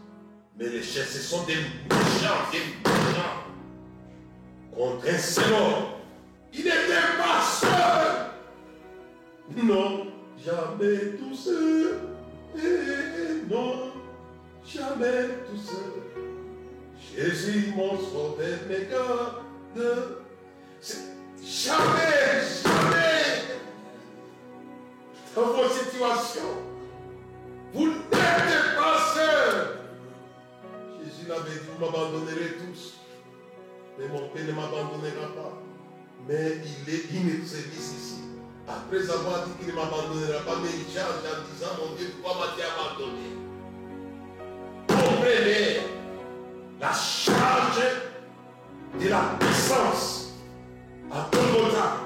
Mais 0.59 0.69
les 0.69 0.83
chiens, 0.83 1.05
ce 1.05 1.19
sont 1.19 1.45
des 1.45 1.55
méchants, 1.55 2.51
des 2.51 2.59
méchants. 2.59 3.45
Contre 4.75 5.09
un 5.09 5.19
seul 5.19 5.53
homme, 5.53 5.85
il 6.53 6.65
n'était 6.65 7.17
pas 7.17 7.41
seul. 7.43 8.33
Non, 9.65 10.07
jamais 10.45 11.17
tout 11.17 11.35
seul. 11.35 12.01
Eh, 12.57 13.51
non, 13.51 13.92
jamais 14.67 15.29
tout 15.49 15.61
seul. 15.61 16.03
Jésus, 17.15 17.73
mon 17.77 17.99
sauveur, 17.99 18.59
mes 18.69 18.87
garde. 18.87 19.43
Jamais, 21.45 22.41
jamais 22.63 23.43
dans 25.35 25.47
vos 25.47 25.69
situations, 25.69 26.55
vous 27.73 27.87
n'êtes 27.89 28.11
pas 28.11 28.99
seul. 29.15 29.79
Jésus 30.99 31.27
l'avait 31.29 31.51
dit, 31.51 31.59
vous 31.73 31.85
m'abandonnerez 31.85 32.57
tous, 32.59 33.01
mais 33.99 34.09
mon 34.09 34.29
Père 34.29 34.47
ne 34.47 34.53
m'abandonnera 34.53 35.29
pas. 35.35 35.59
Mais 36.29 36.59
il 36.65 36.95
est 36.95 37.11
in 37.11 37.47
service 37.47 37.95
ici. 37.99 38.21
Après 38.69 39.11
avoir 39.11 39.47
dit 39.47 39.53
qu'il 39.59 39.69
ne 39.69 39.73
m'abandonnera 39.73 40.41
pas, 40.41 40.57
mais 40.63 40.71
il 40.71 40.95
charge 40.95 41.25
en 41.25 41.53
disant, 41.53 41.75
mon 41.79 41.97
Dieu, 41.97 42.13
pourquoi 42.21 42.47
m'as-tu 42.47 42.63
abandonné? 42.63 43.42
La 46.81 46.93
charge 46.93 47.81
de 49.01 49.09
la 49.09 49.37
puissance 49.39 50.33
à 51.13 51.31
Golgotha. 51.33 52.01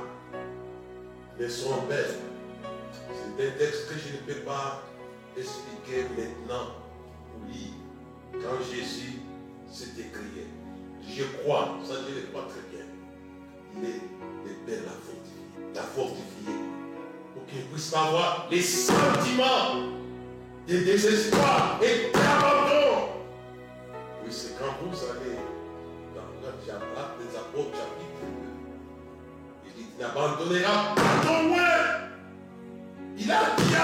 Mais 1.39 1.49
son 1.49 1.77
Père, 1.89 2.05
c'est 3.09 3.47
un 3.47 3.51
texte 3.59 3.89
que 3.89 3.95
je 3.95 4.13
ne 4.13 4.35
peux 4.35 4.45
pas 4.45 4.83
expliquer 5.35 6.03
maintenant. 6.11 6.75
Oui, 7.47 7.73
quand 8.33 8.63
Jésus 8.71 9.21
s'est 9.71 9.99
écrié, 9.99 10.49
je 11.09 11.25
crois, 11.39 11.79
ça 11.85 11.95
ne 11.95 12.21
crois 12.31 12.47
très 12.51 12.61
bien, 12.71 12.85
il 13.77 13.85
est 13.89 14.01
le 14.45 14.53
Père 14.67 14.83
l'a 14.85 14.93
fortifié, 14.93 15.73
l'a 15.75 15.83
pour 17.35 17.47
qu'il 17.47 17.65
puisse 17.73 17.95
avoir 17.95 18.47
les 18.51 18.61
sentiments 18.61 19.97
de 20.69 20.79
désespoir 20.79 21.81
et 21.83 22.13
d'abandon. 22.13 22.56
C'est 24.29 24.59
quand 24.59 24.75
vous 24.83 24.97
allez 25.05 25.39
dans 26.15 26.29
chapitre 26.43 27.17
des 27.19 27.37
apôtres, 27.37 27.77
chapitre 27.77 28.21
2, 28.21 28.27
il 29.67 29.73
dit, 29.73 29.89
tu 29.97 30.03
n'abandonneras 30.03 30.95
pas 30.95 31.27
ton. 31.27 31.47
Il 33.19 33.33
a 33.33 33.57
dit 33.57 33.75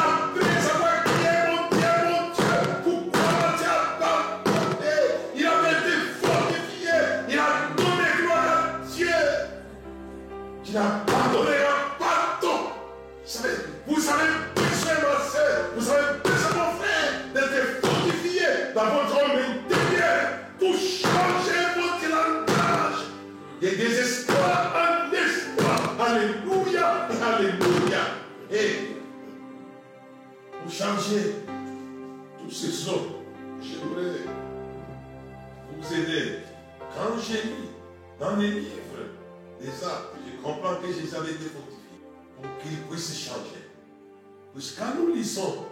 Quand 44.71 44.95
nous 44.97 45.15
lisons 45.15 45.67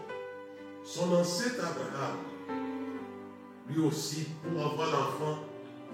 son 0.84 1.12
ancêtre 1.14 1.64
Abraham, 1.64 2.16
lui 3.68 3.80
aussi, 3.80 4.26
pour 4.42 4.60
avoir 4.60 4.90
l'enfant, 4.90 5.38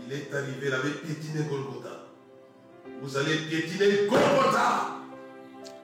il 0.06 0.12
est 0.12 0.32
arrivé, 0.32 0.68
il 0.68 0.72
avait 0.72 0.90
piétiné 0.90 1.44
Golgotha. 1.44 2.06
Vous 3.02 3.16
allez 3.18 3.36
piétiner 3.36 4.06
Golgotha, 4.08 4.96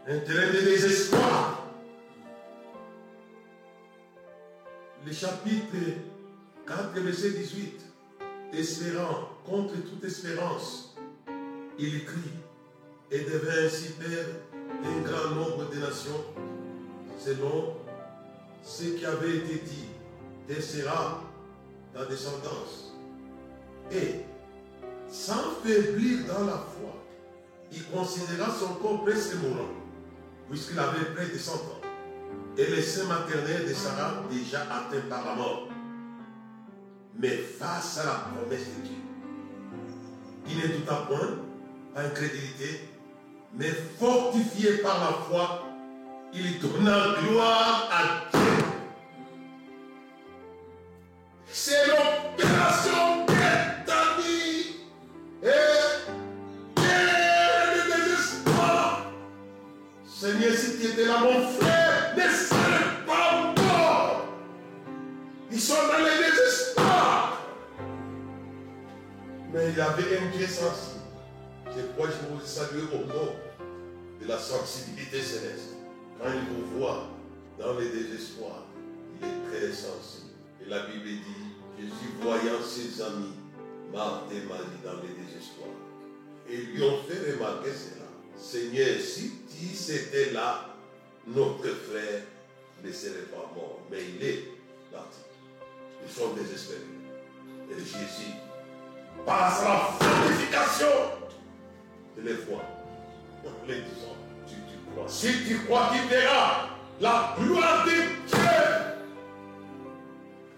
un 0.08 0.18
terrain 0.20 0.46
de 0.52 0.60
désespoir. 0.60 1.66
Le 5.04 5.12
chapitre 5.12 5.76
4, 6.66 6.92
verset 6.94 7.30
18, 7.32 7.80
espérant 8.54 9.28
contre 9.44 9.74
toute 9.74 10.02
espérance, 10.04 10.96
il 11.78 11.96
écrit 11.96 12.32
et 13.10 13.20
devint 13.20 13.66
ainsi 13.66 13.92
père 13.92 14.26
d'un 14.82 15.00
grand 15.00 15.34
nombre 15.34 15.68
de 15.70 15.78
nations, 15.78 16.24
selon 17.18 17.74
ce 18.62 18.84
qui 18.84 19.04
avait 19.04 19.36
été 19.36 19.62
dit, 19.64 19.88
descendra 20.48 21.22
ta 21.94 22.04
descendance. 22.06 22.94
Et, 23.90 24.22
sans 25.08 25.50
faiblir 25.62 26.26
dans 26.26 26.46
la 26.46 26.52
foi, 26.52 26.94
il 27.72 27.84
considéra 27.86 28.48
son 28.50 28.74
corps 28.74 29.02
presque 29.04 29.34
mourant, 29.36 29.68
puisqu'il 30.50 30.78
avait 30.78 31.12
près 31.14 31.26
de 31.26 31.38
100 31.38 31.52
ans, 31.54 31.80
et 32.56 32.66
le 32.66 32.80
sein 32.82 33.04
maternel 33.04 33.68
de 33.68 33.74
Sarah 33.74 34.22
déjà 34.30 34.62
atteint 34.62 35.08
par 35.08 35.24
la 35.24 35.34
mort. 35.34 35.68
Mais 37.18 37.36
face 37.36 37.98
à 37.98 38.04
la 38.04 38.12
promesse 38.12 38.66
de 38.66 38.88
Dieu, 38.88 38.96
il 40.48 40.56
n'est 40.58 40.74
tout 40.74 40.90
à 40.90 41.06
point, 41.06 41.38
par 41.94 42.04
incrédulité, 42.04 42.88
mais 43.54 43.70
fortifié 43.98 44.78
par 44.78 44.98
la 45.00 45.12
foi, 45.18 45.71
il 46.34 46.58
donna 46.60 47.16
gloire 47.20 47.88
à 47.90 48.36
Dieu. 48.36 48.64
C'est 51.46 51.86
l'opération 51.86 53.26
vie 54.18 54.76
Et 55.42 55.46
le 57.76 57.84
désespoir. 57.92 59.12
Seigneur, 60.06 60.52
si 60.54 60.78
tu 60.78 60.86
étais 60.86 61.04
là, 61.04 61.20
mon 61.20 61.46
frère, 61.48 62.14
ne 62.16 62.22
serait 62.22 63.06
pas 63.06 63.54
mort. 63.62 64.24
Ils 65.50 65.60
sont 65.60 65.74
dans 65.74 65.98
le 65.98 66.30
désespoir. 66.30 67.42
Mais 69.52 69.70
il 69.72 69.80
avait 69.80 70.18
un 70.18 70.36
Dieu 70.36 70.46
sensible. 70.46 71.00
Crois 71.94 72.06
que 72.06 72.12
je 72.12 72.34
vous 72.34 72.40
salue 72.44 72.84
au 72.92 73.06
nom 73.06 73.34
de 74.20 74.28
la 74.28 74.38
sensibilité 74.38 75.20
céleste. 75.20 75.71
Quand 76.22 76.28
il 76.32 76.54
vous 76.54 76.78
voit 76.78 77.08
dans 77.58 77.74
le 77.74 77.84
désespoir, 77.88 78.62
il 79.20 79.26
est 79.26 79.50
très 79.50 79.72
sensible. 79.72 80.30
Et 80.64 80.68
la 80.70 80.86
Bible 80.86 81.04
dit, 81.04 81.80
Jésus 81.80 82.14
voyant 82.20 82.62
ses 82.62 83.02
amis, 83.02 83.32
Marthe 83.92 84.30
et 84.30 84.46
Marie 84.46 84.78
dans 84.84 85.02
le 85.02 85.08
désespoir, 85.20 85.68
et 86.48 86.56
lui 86.56 86.82
ont 86.84 86.98
fait 87.02 87.32
remarquer 87.32 87.70
cela. 87.70 88.06
Seigneur, 88.36 89.00
si 89.00 89.32
tu 89.48 89.92
étais 89.92 90.32
là, 90.32 90.68
notre 91.26 91.68
frère 91.68 92.22
ne 92.84 92.92
serait 92.92 93.26
pas 93.30 93.50
mort. 93.56 93.80
Mais 93.90 93.98
il 94.16 94.24
est 94.24 94.44
parti. 94.92 95.18
Ils 96.04 96.12
sont 96.12 96.34
désespérés. 96.34 96.80
Et 97.70 97.78
Jésus 97.78 98.32
passe 99.26 99.62
la 99.64 99.78
fortification 99.98 100.86
de 102.16 102.22
les. 102.22 102.32
En 102.34 103.66
les 103.66 103.74
disant, 103.74 104.21
si 105.06 105.44
tu 105.46 105.58
crois, 105.60 105.90
tu 105.92 106.08
verras 106.08 106.68
la 107.00 107.36
gloire 107.38 107.84
de 107.84 107.90
Dieu. 107.90 108.62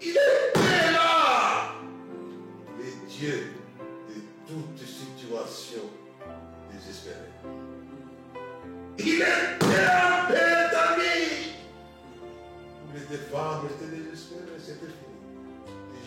Il 0.01 0.11
était 0.11 0.91
là. 0.91 1.73
Le 2.77 3.07
Dieu 3.09 3.53
de 4.09 4.15
toute 4.47 4.87
situation 4.87 5.81
désespérée. 6.71 7.33
Il 8.99 9.15
était 9.15 9.87
en 10.03 10.29
Bethanie. 10.29 11.53
Où 12.85 12.93
les 12.93 13.17
femmes 13.17 13.67
étaient 13.69 13.95
désespérées, 13.95 14.59
c'était 14.59 14.85
fini. 14.85 15.15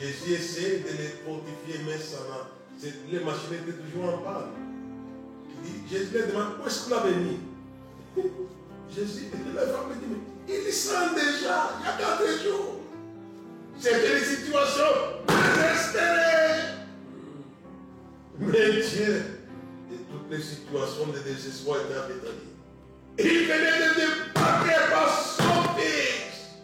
Jésus 0.01 0.33
essayait 0.35 0.79
de 0.79 0.89
les 0.89 1.09
fortifier, 1.25 1.85
mais 1.85 1.99
ça 1.99 2.19
n'a. 2.29 2.49
Les 3.11 3.25
machines 3.25 3.55
étaient 3.55 3.79
toujours 3.83 4.15
en 4.15 4.19
panne. 4.19 4.53
Jésus 5.91 6.17
lui 6.17 6.33
demande, 6.33 6.53
où 6.63 6.67
est-ce 6.67 6.85
vous 6.85 6.91
l'avez 6.91 7.17
mis? 7.17 7.41
Jésus, 8.95 9.27
la 9.55 9.63
femme 9.63 9.93
dit, 10.01 10.07
mais 10.49 10.55
il 10.67 10.73
sent 10.73 11.15
déjà, 11.15 11.71
il 11.79 11.85
y 11.85 11.89
a 11.89 11.97
quatre 11.99 12.43
jours. 12.43 12.81
C'était 13.79 14.19
une 14.19 14.25
situation 14.25 14.85
désespérée. 15.29 16.75
Mais 18.41 18.71
Dieu, 18.71 19.23
de 19.91 19.97
toutes 20.11 20.31
les 20.31 20.41
situations 20.43 21.07
de 21.13 21.19
désespoir, 21.19 21.79
était 21.83 21.99
à 21.99 22.03
Bethanie. 22.09 22.49
Il 23.19 23.47
venait 23.47 23.79
de 23.79 23.95
débattre 23.95 24.91
par 24.91 25.11
son 25.11 25.79
fils. 25.79 26.59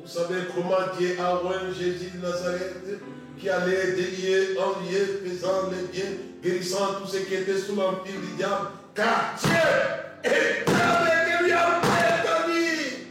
Vous 0.00 0.08
savez 0.08 0.42
comment 0.54 0.96
Dieu 0.98 1.16
a 1.20 1.44
oint 1.44 1.72
Jésus 1.78 2.10
de 2.14 2.20
Nazareth 2.26 3.00
qui 3.38 3.48
allait 3.48 3.92
délier, 3.92 4.58
envier, 4.58 5.00
faisant 5.24 5.70
les 5.70 5.86
biens, 5.92 6.12
guérissant 6.42 6.94
tout 7.00 7.06
ce 7.06 7.18
qui 7.18 7.34
était 7.34 7.58
sous 7.58 7.76
l'empire 7.76 8.20
du 8.20 8.36
diable? 8.36 8.68
Car 8.94 9.36
Dieu 9.40 9.99
est 10.24 10.68
avec 10.68 11.42
lui 11.42 11.52
en 11.54 11.80
Bethanie. 11.80 13.06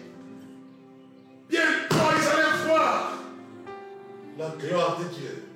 Bientôt 1.49 2.09
ils 2.17 2.27
allaient 2.27 2.67
voir 2.67 3.13
la 4.37 4.49
gloire 4.49 4.99
de 4.99 5.03
Dieu. 5.15 5.48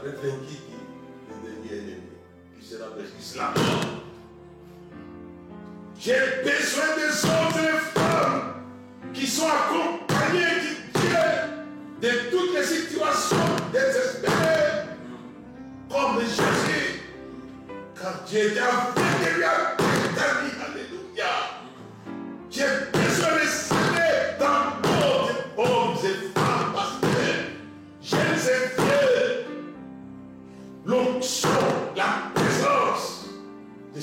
Avait 0.00 0.12
vaincu 0.12 0.54
qui? 0.54 0.78
Le 1.30 1.68
dernier. 1.68 1.98
J'ai 5.98 6.18
besoin 6.44 6.88
des 6.96 7.24
hommes 7.24 7.58
et 7.58 7.62
des 7.62 7.78
femmes 8.00 8.54
qui 9.12 9.26
sont 9.26 9.46
accompagnés 9.46 10.60
du 10.60 11.00
Dieu 11.00 11.26
de 12.00 12.30
toutes 12.30 12.54
les 12.54 12.64
situations 12.64 13.36
désespérées, 13.72 14.86
comme 15.90 16.20
Jésus. 16.20 17.02
Car 18.00 18.22
Dieu 18.24 18.38
est 18.38 18.54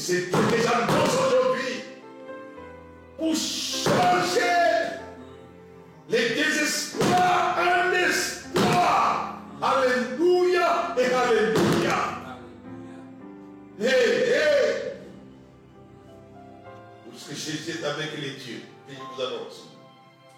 c'est 0.05 0.29
tout 0.29 0.37
que 0.37 0.61
j'annonce 0.61 1.15
aujourd'hui 1.27 1.81
pour 3.17 3.33
changer 3.33 4.99
les 6.07 6.29
désespoirs 6.29 7.57
en 7.57 7.91
espoir. 7.91 9.39
Alléluia 9.59 10.95
et 10.95 11.05
Alléluia. 11.05 11.97
Hé, 13.81 13.85
hey, 13.85 14.29
hey. 14.29 14.91
Parce 17.09 17.23
que 17.23 17.33
Jésus 17.33 17.79
est 17.79 17.83
avec 17.83 18.11
les 18.21 18.33
dieux. 18.33 18.61
Il 18.87 18.95
vous 18.95 19.21
annonce. 19.23 19.69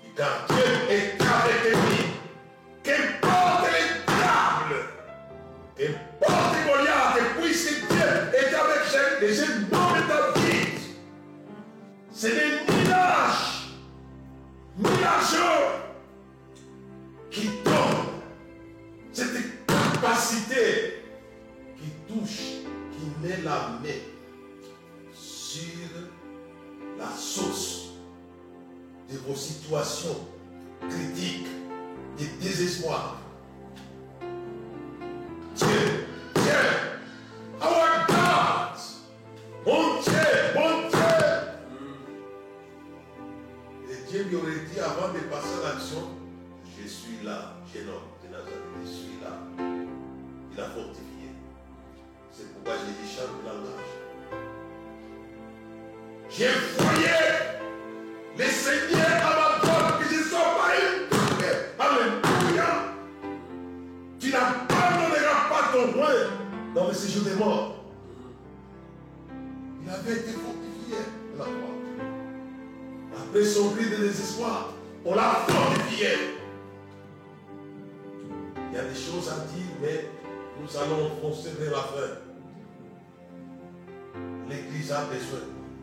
Il 0.05 0.13
garde 0.13 0.47
Dieu 0.47 0.86
nuageux, 14.77 15.67
qui 17.31 17.47
donnent 17.63 18.21
cette 19.11 19.65
capacité 19.65 21.03
qui 21.77 21.89
touche, 22.13 22.41
qui 22.91 23.25
met 23.27 23.37
la 23.43 23.79
main 23.81 24.01
sur 25.13 25.63
la 26.97 27.09
source 27.15 27.89
de 29.11 29.17
vos 29.19 29.35
situations 29.35 30.27
critiques, 30.89 31.36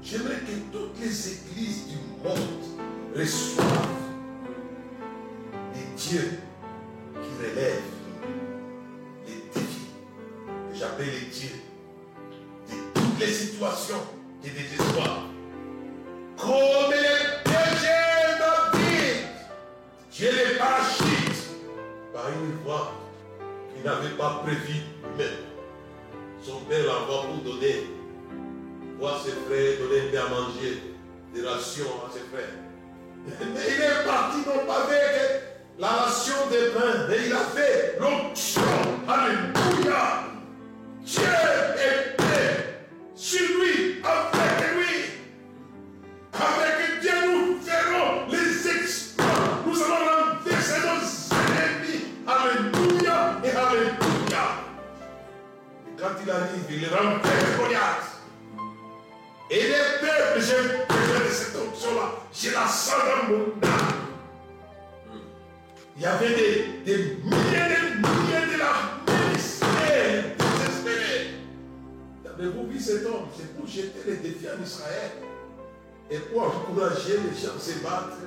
J'aimerais 0.02 0.36
que 0.36 0.72
toutes 0.72 0.98
les 0.98 1.32
églises 1.32 1.88
du 1.88 1.96
monde 2.26 2.38
reçoivent 3.14 3.68
des 5.74 5.86
dieux 6.02 6.38
qui 7.12 7.30
relèvent 7.38 7.73
Cet 72.78 73.06
homme 73.06 73.26
C'est 73.36 73.56
pour 73.56 73.66
jeter 73.66 74.00
les 74.06 74.16
défis 74.16 74.46
en 74.48 74.62
Israël. 74.62 75.12
Et 76.10 76.18
pour 76.18 76.42
encourager 76.42 77.18
les 77.18 77.40
gens 77.40 77.54
à 77.56 77.60
se 77.60 77.82
battre, 77.82 78.18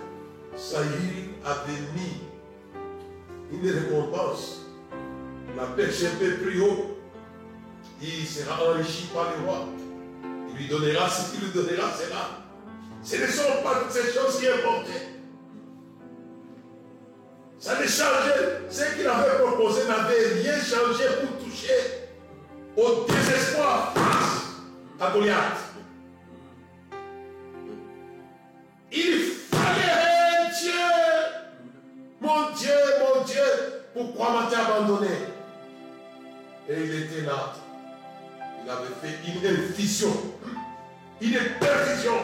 Saïl 0.56 1.30
avait 1.46 1.82
mis 1.96 2.22
une 3.52 3.70
récompense. 3.70 4.66
La 5.56 5.66
PGP 5.66 6.42
plus 6.42 6.62
haut. 6.62 6.98
Il 8.02 8.26
sera 8.26 8.64
enrichi 8.64 9.08
par 9.14 9.32
les 9.32 9.46
rois. 9.46 9.68
Il 10.50 10.58
lui 10.58 10.68
donnera 10.68 11.10
ce 11.10 11.32
qu'il 11.32 11.46
lui 11.46 11.52
donnera, 11.54 11.92
c'est 11.96 12.10
là. 12.10 12.44
Ce 13.04 13.16
ne 13.16 13.28
sont 13.28 13.64
pas 13.64 13.82
toutes 13.82 13.92
ces 13.92 14.12
choses 14.14 14.40
qui 14.40 14.48
importaient. 14.48 15.08
Ça 17.60 17.80
ne 17.80 17.88
changeait. 17.88 18.62
Ce 18.70 18.96
qu'il 18.96 19.08
avait 19.08 19.44
proposé 19.44 19.88
n'avait 19.88 20.42
rien 20.42 20.60
changé 20.60 21.06
pour 21.22 21.44
toucher 21.44 22.07
au 22.78 23.06
désespoir 23.10 23.94
face 23.94 24.46
à 25.00 25.12
Goliath. 25.12 25.58
Il 28.92 29.32
fallait 29.52 30.52
Dieu. 30.62 30.72
Mon 32.22 32.52
Dieu, 32.52 32.74
mon 33.00 33.24
Dieu, 33.26 33.44
pourquoi 33.94 34.32
m'as-tu 34.32 34.56
abandonné? 34.56 35.08
Et 36.70 36.84
il 36.84 37.04
était 37.04 37.22
là. 37.22 37.54
Il 38.63 38.70
avait 38.70 38.94
fait 39.02 39.18
une 39.28 39.48
infusion, 39.48 40.13
une 41.22 41.40
perfusion, 41.60 42.20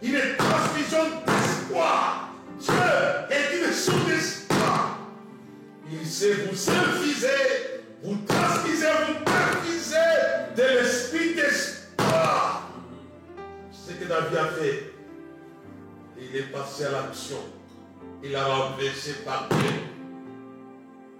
une 0.00 0.36
transmission 0.38 1.04
d'espoir. 1.26 2.30
Dieu 2.58 2.72
est 3.30 3.58
une 3.58 3.72
source 3.72 4.06
d'espoir. 4.06 4.98
Il 5.90 6.06
sait 6.06 6.34
vous 6.34 6.70
infuser, 6.70 7.75
vous 8.02 8.16
transmisez, 8.26 8.86
vous 9.06 9.24
perfusez 9.24 10.54
de 10.56 10.62
l'esprit 10.62 11.34
d'espoir. 11.34 12.70
Ce 13.72 13.92
que 13.92 14.04
David 14.04 14.36
a 14.36 14.46
fait, 14.46 14.92
il 16.18 16.36
est 16.36 16.52
passé 16.52 16.84
à 16.84 16.90
l'action. 16.92 17.38
Il 18.22 18.34
a 18.34 18.44
renversé 18.44 19.12
par 19.24 19.48
Dieu. 19.48 19.70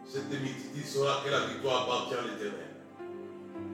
Cette 0.09 0.31
multitude 0.31 0.87
saura 0.87 1.23
que 1.25 1.31
la 1.31 1.47
victoire 1.47 1.83
appartient 1.85 2.15
à 2.15 2.23
l'éternel. 2.23 2.67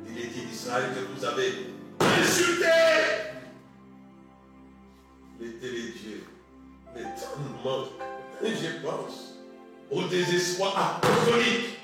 Il 0.08 0.18
est 0.18 0.28
dit 0.28 0.46
d'Israël 0.46 0.90
que 0.94 1.14
vous 1.14 1.24
avez 1.24 1.52
insulté. 2.00 2.66
Était 5.40 5.70
les 5.70 5.90
dieux. 5.92 6.24
Mais 6.94 7.02
tellement, 7.02 7.84
je 8.42 8.86
pense, 8.86 9.38
au 9.90 10.02
désespoir 10.04 11.00
apostolique. 11.02 11.81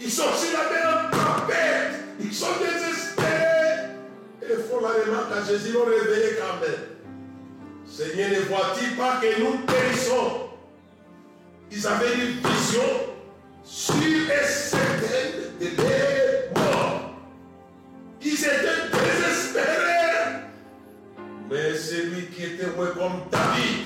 Ils 0.00 0.10
sont 0.10 0.32
sur 0.34 0.52
la 0.52 0.70
mer 0.70 0.86
en 0.88 1.10
tempête. 1.10 2.04
Ils 2.20 2.34
sont 2.34 2.46
désespérés. 2.60 3.94
Et 4.42 4.54
font 4.62 4.80
la 4.80 5.04
remarque 5.04 5.32
à 5.32 5.44
Jésus, 5.44 5.72
l'ont 5.72 5.84
réveillé 5.84 6.36
quand 6.38 6.60
même. 6.60 6.96
Seigneur, 7.86 8.30
ne 8.30 8.44
vois-tu 8.46 8.90
pas 8.96 9.20
que 9.20 9.40
nous 9.40 9.58
périssons? 9.66 10.50
Ils 11.70 11.86
avaient 11.86 12.14
une 12.14 12.36
vision 12.36 12.82
sûre 13.64 14.30
et 14.30 14.46
certaine 14.46 15.58
de 15.60 15.66
leur 15.76 16.64
mort. 16.64 17.10
Ils 18.22 18.34
étaient 18.34 18.90
désespérés. 18.92 20.46
Mais 21.50 21.74
celui 21.74 22.26
qui 22.26 22.44
était 22.44 22.66
comme 22.66 23.22
David 23.30 23.85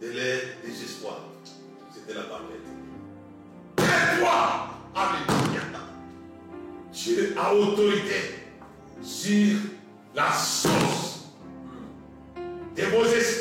de 0.00 0.06
leur 0.08 0.40
désespoir. 0.64 1.20
C'était 1.92 2.14
la 2.14 2.24
tempête. 2.24 2.60
Tais-toi 3.76 4.68
Alléluia 4.94 5.62
Dieu 6.92 7.34
a 7.38 7.54
autorité 7.54 8.14
sur 9.02 9.58
la 10.14 10.32
source 10.32 11.26
de 12.74 12.82
vos 12.84 13.04
espoirs. 13.04 13.35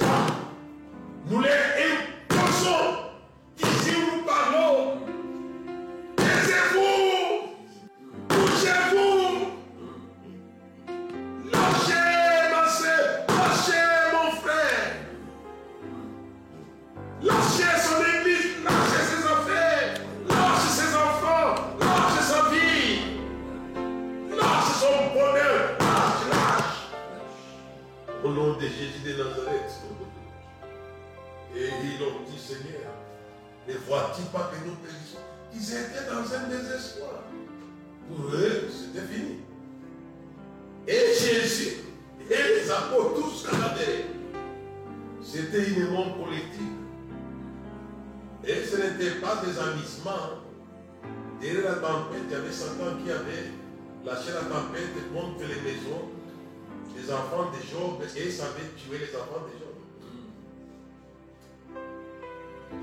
Des 57.06 57.14
enfants 57.14 57.52
de 57.52 57.58
Job 57.70 58.02
et 58.02 58.32
ça 58.32 58.46
avait 58.46 58.70
tué 58.76 58.98
les 58.98 59.16
enfants 59.16 59.46
de 59.46 59.52
Job. 59.60 59.76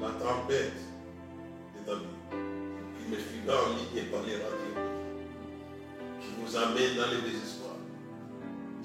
La 0.01 0.09
tempête 0.11 0.73
est 1.77 1.91
amis 1.91 2.07
qui 2.31 3.11
me 3.11 3.17
suit 3.17 3.43
en 3.49 3.71
ligne 3.75 4.11
par 4.11 4.23
les 4.23 4.35
radios, 4.35 4.79
qui 6.21 6.29
vous 6.39 6.57
amène 6.57 6.97
dans 6.97 7.11
le 7.11 7.31
désespoir. 7.31 7.75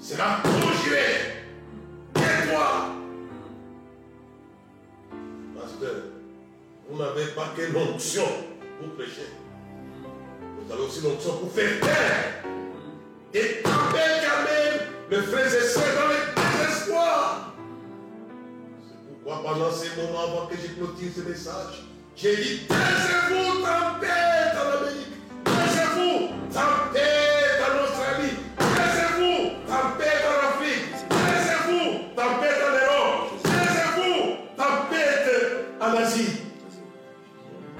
Sera 0.00 0.42
conjuré. 0.42 1.44
Tais-toi. 2.14 2.88
Pasteur, 5.56 6.02
vous 6.88 6.98
n'avez 6.98 7.26
pas 7.28 7.52
que 7.56 7.72
l'onction 7.72 8.26
pour 8.80 8.94
prêcher. 8.94 9.28
Vous 10.58 10.72
avez 10.72 10.82
aussi 10.82 11.00
l'onction 11.02 11.38
pour 11.38 11.52
faire 11.52 11.80
taire. 11.80 12.44
Et 13.34 13.62
même 13.62 14.37
mes 15.10 15.16
frères 15.22 15.46
et 15.46 15.66
sœurs 15.66 15.84
dans 15.96 16.08
le 16.08 16.66
désespoir. 16.66 17.54
C'est 18.86 19.22
pourquoi 19.22 19.42
pendant 19.42 19.72
ces 19.72 19.88
moments, 20.00 20.22
avant 20.22 20.46
que 20.46 20.56
je 20.56 20.68
ce 21.10 21.20
message, 21.26 21.84
j'ai 22.14 22.36
dit 22.36 22.60
taisez-vous, 22.68 23.62
en 23.62 24.78
Amérique. 24.78 25.12
Taisez-vous, 25.44 26.28
tempête 26.52 27.60
en 27.64 27.84
Australie. 27.84 28.36
Taisez-vous, 28.58 29.36
tempête 29.66 30.24
en 30.28 30.36
Afrique. 30.48 30.88
Taisez-vous, 31.08 31.84
tempête 32.14 32.60
en 32.66 32.72
Europe. 32.84 33.24
Taisez-vous, 33.42 34.20
tempête 34.56 35.28
en 35.80 35.90
Asie. 35.96 36.32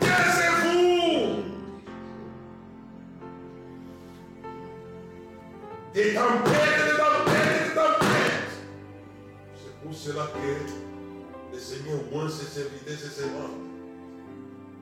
Taisez-vous. 0.01 1.43
Des 5.95 6.15
tempêtes, 6.15 6.48
cela 10.09 10.27
que 10.33 11.55
le 11.55 11.61
Seigneur 11.61 12.01
moins 12.11 12.31
ses 12.31 12.47
serviteurs, 12.47 12.97
ses 12.97 13.21
servantes. 13.21 13.61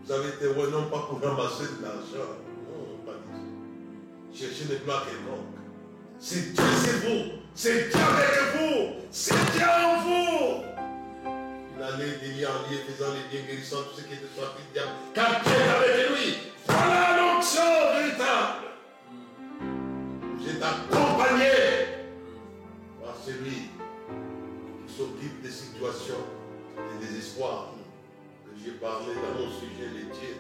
Vous 0.05 0.13
avez 0.13 0.29
été 0.29 0.47
ouais, 0.47 0.71
non 0.71 0.85
pas 0.85 1.09
pour 1.09 1.21
ramasser 1.21 1.65
de 1.65 1.83
l'argent. 1.83 2.31
Non, 2.71 3.03
pas 3.05 3.19
du 3.19 3.35
tout. 3.35 4.39
Cherchez 4.39 4.67
les 4.71 4.79
gloires 4.85 5.05
et 5.11 5.19
manque. 5.29 5.59
C'est 6.21 6.55
Dieu, 6.55 6.65
c'est 6.79 7.09
vous. 7.09 7.33
C'est 7.55 7.91
Dieu 7.91 8.01
avec 8.01 8.55
vous. 8.55 9.07
C'est 9.11 9.35
Dieu 9.53 9.67
en 9.67 10.01
vous. 10.03 10.63
Il 11.77 11.83
allait 11.83 12.19
des 12.19 12.41
liens 12.41 12.51
en 12.51 12.71
lieu, 12.71 12.79
faisant 12.87 13.11
les 13.13 13.37
biens 13.37 13.47
guérissant 13.49 13.79
tout 13.79 14.01
ce 14.01 14.03
qui 14.03 14.15
était 14.15 14.31
sorti 14.39 14.63
du 14.63 14.73
diable. 14.75 14.91
Car 15.13 15.43
Dieu 15.43 15.53
est 15.53 15.69
avec 15.75 16.11
lui. 16.11 16.39
Voilà 16.69 17.17
l'onction 17.19 17.63
véritable. 17.99 18.63
Vous 20.39 20.49
êtes 20.49 20.63
accompagné 20.63 21.51
par 23.03 23.17
celui 23.25 23.76
s'occupe 24.97 25.43
des 25.43 25.51
situations 25.51 26.25
de 26.77 27.07
désespoir 27.07 27.75
que 28.45 28.51
j'ai 28.65 28.73
parlé 28.73 29.13
dans 29.15 29.39
mon 29.39 29.51
sujet 29.51 29.93
laitier 29.93 30.37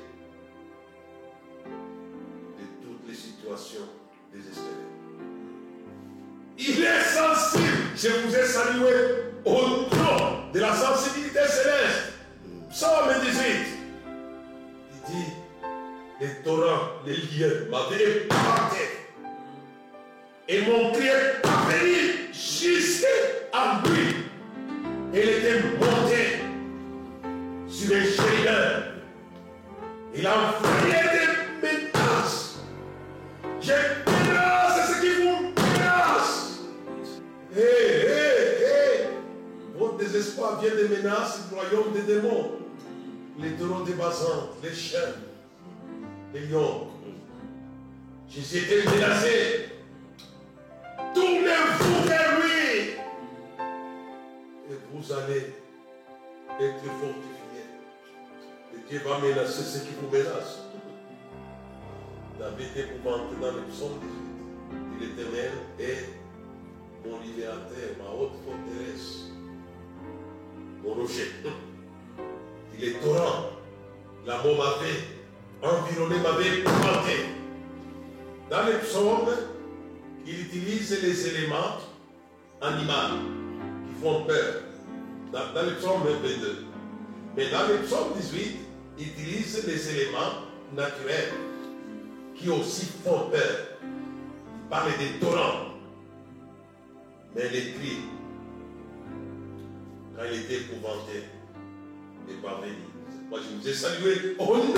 de 1.66 2.64
toutes 2.82 3.06
les 3.06 3.14
situations 3.14 3.88
désespérées. 4.32 4.86
Il 6.58 6.82
est 6.82 7.02
sensible. 7.02 7.66
Je 7.96 8.08
vous 8.08 8.34
ai 8.34 8.46
salué 8.46 8.94
au 9.44 9.60
nom 9.94 10.50
de 10.54 10.60
la 10.60 10.74
sensibilité 10.74 11.40
céleste. 11.40 12.14
Psaume 12.70 13.20
18. 13.22 13.42
Il 14.92 15.12
dit, 15.12 15.32
les 16.20 16.42
torrents, 16.42 16.92
les 17.04 17.16
liens 17.16 17.68
m'avaient 17.70 18.22
épouvanté. 18.22 18.84
Et 20.48 20.62
mon 20.62 20.92
cri 20.92 21.08
est 21.08 21.42
parvenu 21.42 22.32
jusqu'à 22.32 23.82
lui. 23.84 24.25
Il 25.18 25.30
était 25.30 25.62
monté 25.78 26.42
sur 27.66 27.88
les 27.94 28.04
chérubins. 28.04 28.82
Il 30.14 30.26
a 30.26 30.32
envoyé 30.34 30.92
des 30.92 31.66
menaces. 31.66 32.58
J'ai 33.58 33.72
menace 33.72 34.90
ce 34.90 35.00
qui 35.00 35.22
vous 35.22 35.54
menace. 35.54 36.58
Hé, 37.56 37.60
hé, 37.60 38.60
hé. 38.60 39.06
Votre 39.78 39.96
désespoir 39.96 40.60
vient 40.60 40.74
des 40.74 40.94
menaces 40.94 41.48
du 41.48 41.54
royaume 41.54 41.94
des 41.94 42.14
démons. 42.14 42.50
Les 43.38 43.52
taureaux 43.52 43.84
des 43.84 43.94
basans, 43.94 44.50
les 44.62 44.74
chiens, 44.74 45.14
les 46.34 46.40
lions. 46.40 46.88
Jésus 48.28 48.58
était 48.58 48.84
menacé. 48.84 49.70
Tournez-vous 51.14 52.08
vers 52.08 52.25
vous 54.96 55.12
allez 55.12 55.52
être 56.60 56.82
fortifiés. 56.82 57.68
Et 58.74 58.88
Dieu 58.88 59.00
va 59.04 59.18
menacer 59.18 59.62
ceux 59.62 59.80
qui 59.80 59.94
vous 60.00 60.08
menacent. 60.08 60.62
David 62.38 62.68
épouvanté 62.76 63.36
dans 63.40 63.52
le 63.52 63.62
psaume 63.62 63.98
18. 64.00 64.98
dit, 64.98 65.06
L'éternel 65.06 65.52
est 65.78 66.08
mon 67.06 67.20
libérateur, 67.20 67.96
ma 67.98 68.10
haute 68.10 68.32
forteresse, 68.44 69.30
mon 70.82 70.94
rocher. 70.94 71.30
Il 72.78 72.84
est 72.84 73.00
torrent. 73.00 73.50
La 74.26 74.42
mort 74.42 74.56
m'avait 74.56 75.02
environné, 75.62 76.16
m'avait 76.18 76.58
épouvanté. 76.58 77.26
Dans 78.50 78.66
les 78.66 78.78
psaumes, 78.78 79.30
il 80.26 80.40
utilise 80.40 81.02
les 81.02 81.28
éléments 81.28 81.78
animaux 82.60 83.22
qui 83.86 84.02
font 84.02 84.24
peur. 84.24 84.65
Dans, 85.32 85.62
le 85.62 85.74
psaume 85.74 86.02
22. 86.02 86.64
Mais 87.36 87.50
dans 87.50 87.68
le 87.68 87.78
psaume 87.84 88.12
18, 88.16 88.56
il 88.98 89.08
utilise 89.08 89.66
les 89.66 89.90
éléments 89.90 90.44
naturels 90.74 91.32
qui 92.34 92.48
aussi 92.48 92.86
font 93.04 93.28
peur. 93.30 93.78
Il 93.82 94.68
parle 94.70 94.90
des 94.98 95.18
torrents. 95.20 95.66
Mais 97.34 97.48
les 97.50 97.72
cris, 97.72 97.98
quand 100.16 100.22
il 100.32 100.40
était 100.40 100.56
épouvanté, 100.56 101.24
n'est 102.26 102.34
pas 102.34 102.60
venu. 102.62 102.76
Moi, 103.28 103.40
je 103.42 103.56
vous 103.56 103.68
ai 103.68 103.74
salué 103.74 104.36
au 104.38 104.56
nom 104.56 104.72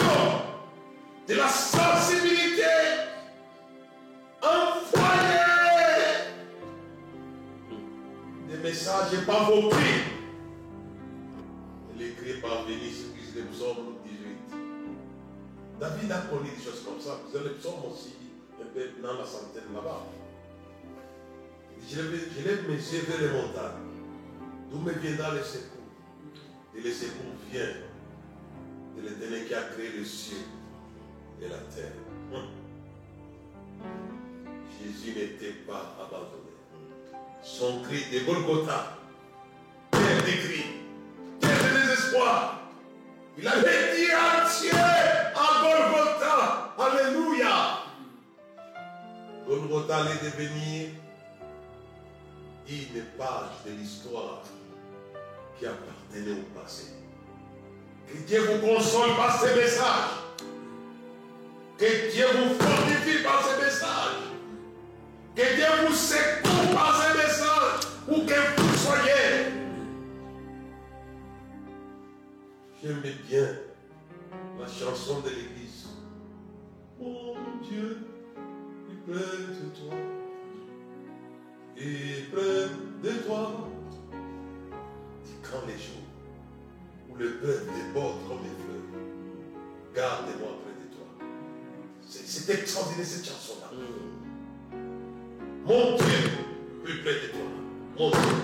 de 1.29 1.35
la 1.35 1.49
sensibilité 1.49 2.63
envoyée 4.43 5.39
des 8.49 8.57
messages 8.57 9.25
pas 9.27 9.45
vos 9.45 9.69
cris. 9.69 10.19
Les 12.21 12.33
cris 12.33 12.41
parvenus 12.41 12.97
sur 12.97 13.43
le 13.43 13.49
psaume 13.49 13.95
18. 14.05 14.59
David 15.81 16.13
a 16.13 16.19
connu 16.23 16.51
des 16.51 16.63
choses 16.63 16.83
comme 16.85 17.01
ça. 17.01 17.21
Vous 17.25 17.37
avez 17.37 17.51
le 17.51 17.55
psaume 17.55 17.85
aussi, 17.91 18.15
dans 19.03 19.15
la 19.15 19.25
centaine 19.25 19.73
là-bas. 19.75 20.07
Je 21.89 22.01
lève, 22.01 22.69
mes 22.69 22.75
yeux 22.75 23.05
vers 23.09 23.21
les 23.21 23.29
montagnes. 23.29 23.87
D'où 24.71 24.79
me 24.79 24.93
viendra 24.93 25.35
le 25.35 25.43
secours 25.43 25.79
Et 26.77 26.81
le 26.81 26.91
secours 26.91 27.33
vient 27.51 27.63
de 28.97 29.03
l'éternel 29.09 29.47
qui 29.47 29.55
a 29.55 29.63
créé 29.63 29.91
le 29.97 30.05
ciel 30.05 30.41
et 31.41 31.49
la 31.49 31.59
terre. 31.59 31.93
Jésus 34.83 35.17
n'était 35.17 35.53
pas 35.67 35.97
abandonné. 36.01 36.53
Son 37.43 37.83
cri 37.83 38.03
de 38.13 38.27
Golgotha, 38.27 38.99
terre 39.91 40.23
de 40.23 40.47
cris, 40.47 40.78
Il 43.41 43.47
avait 43.47 43.97
dit 43.97 44.09
entier 44.13 44.71
à 44.73 45.63
Golgotha. 45.63 46.75
Alléluia. 46.77 47.79
Golgotha 49.47 49.99
allait 49.99 50.15
devenir 50.23 50.89
une 52.69 53.05
page 53.17 53.65
de 53.65 53.71
l'histoire 53.79 54.43
qui 55.59 55.67
appartenait 55.67 56.33
au 56.33 56.59
passé. 56.59 56.95
Que 58.09 58.19
Dieu 58.27 58.41
vous 58.41 58.67
console 58.67 59.15
par 59.17 59.41
ces 59.41 59.55
messages. 59.55 60.19
Que 61.79 62.11
Dieu 62.11 62.27
vous 62.35 62.55
fortifie 62.55 63.23
par 63.23 63.45
ces 63.45 63.65
messages. 63.65 64.19
Que 65.37 65.55
Dieu 65.55 65.87
vous 65.87 65.95
secoue 65.95 66.75
par 66.75 67.01
ces 67.01 67.17
messages. 67.17 67.93
Où 68.09 68.27
que 68.27 68.61
vous 68.61 68.77
soyez. 68.77 69.58
J'aimais 72.89 73.17
bien 73.29 73.47
la 74.59 74.67
chanson 74.67 75.21
de 75.21 75.29
l'église. 75.29 75.89
Mon 76.99 77.35
Dieu, 77.63 77.99
il 78.89 78.97
près 79.03 79.21
de 79.21 79.69
toi. 79.77 79.95
Et 81.77 82.23
près 82.33 83.11
de 83.11 83.19
toi. 83.27 83.69
Dis 85.23 85.35
quand 85.43 85.67
les 85.67 85.75
jours 85.75 86.01
où 87.11 87.17
le 87.17 87.33
peuple 87.33 87.71
déborde 87.75 88.27
comme 88.27 88.39
les 88.39 88.57
fleuves, 88.65 89.95
garde-moi 89.95 90.49
près 90.63 90.83
de 90.83 90.95
toi. 90.95 91.29
C'est 92.09 92.27
c'est 92.27 92.51
extraordinaire 92.55 93.05
cette 93.05 93.27
chanson-là. 93.27 93.71
Mon 95.67 95.97
Dieu, 95.97 96.31
plus 96.83 97.03
près 97.03 97.13
de 97.13 97.33
toi. 97.33 97.49
Mon 97.99 98.11
Dieu, 98.13 98.38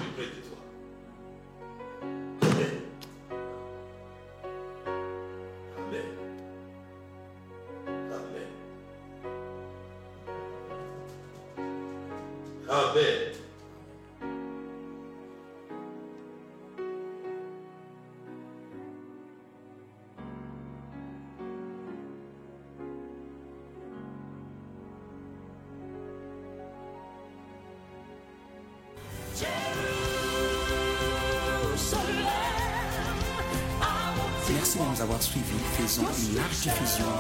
large 36.35 36.69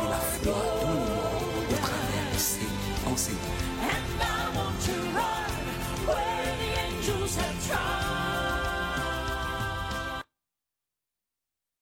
de 0.03 0.09
la 0.11 0.17
foi 0.17 0.74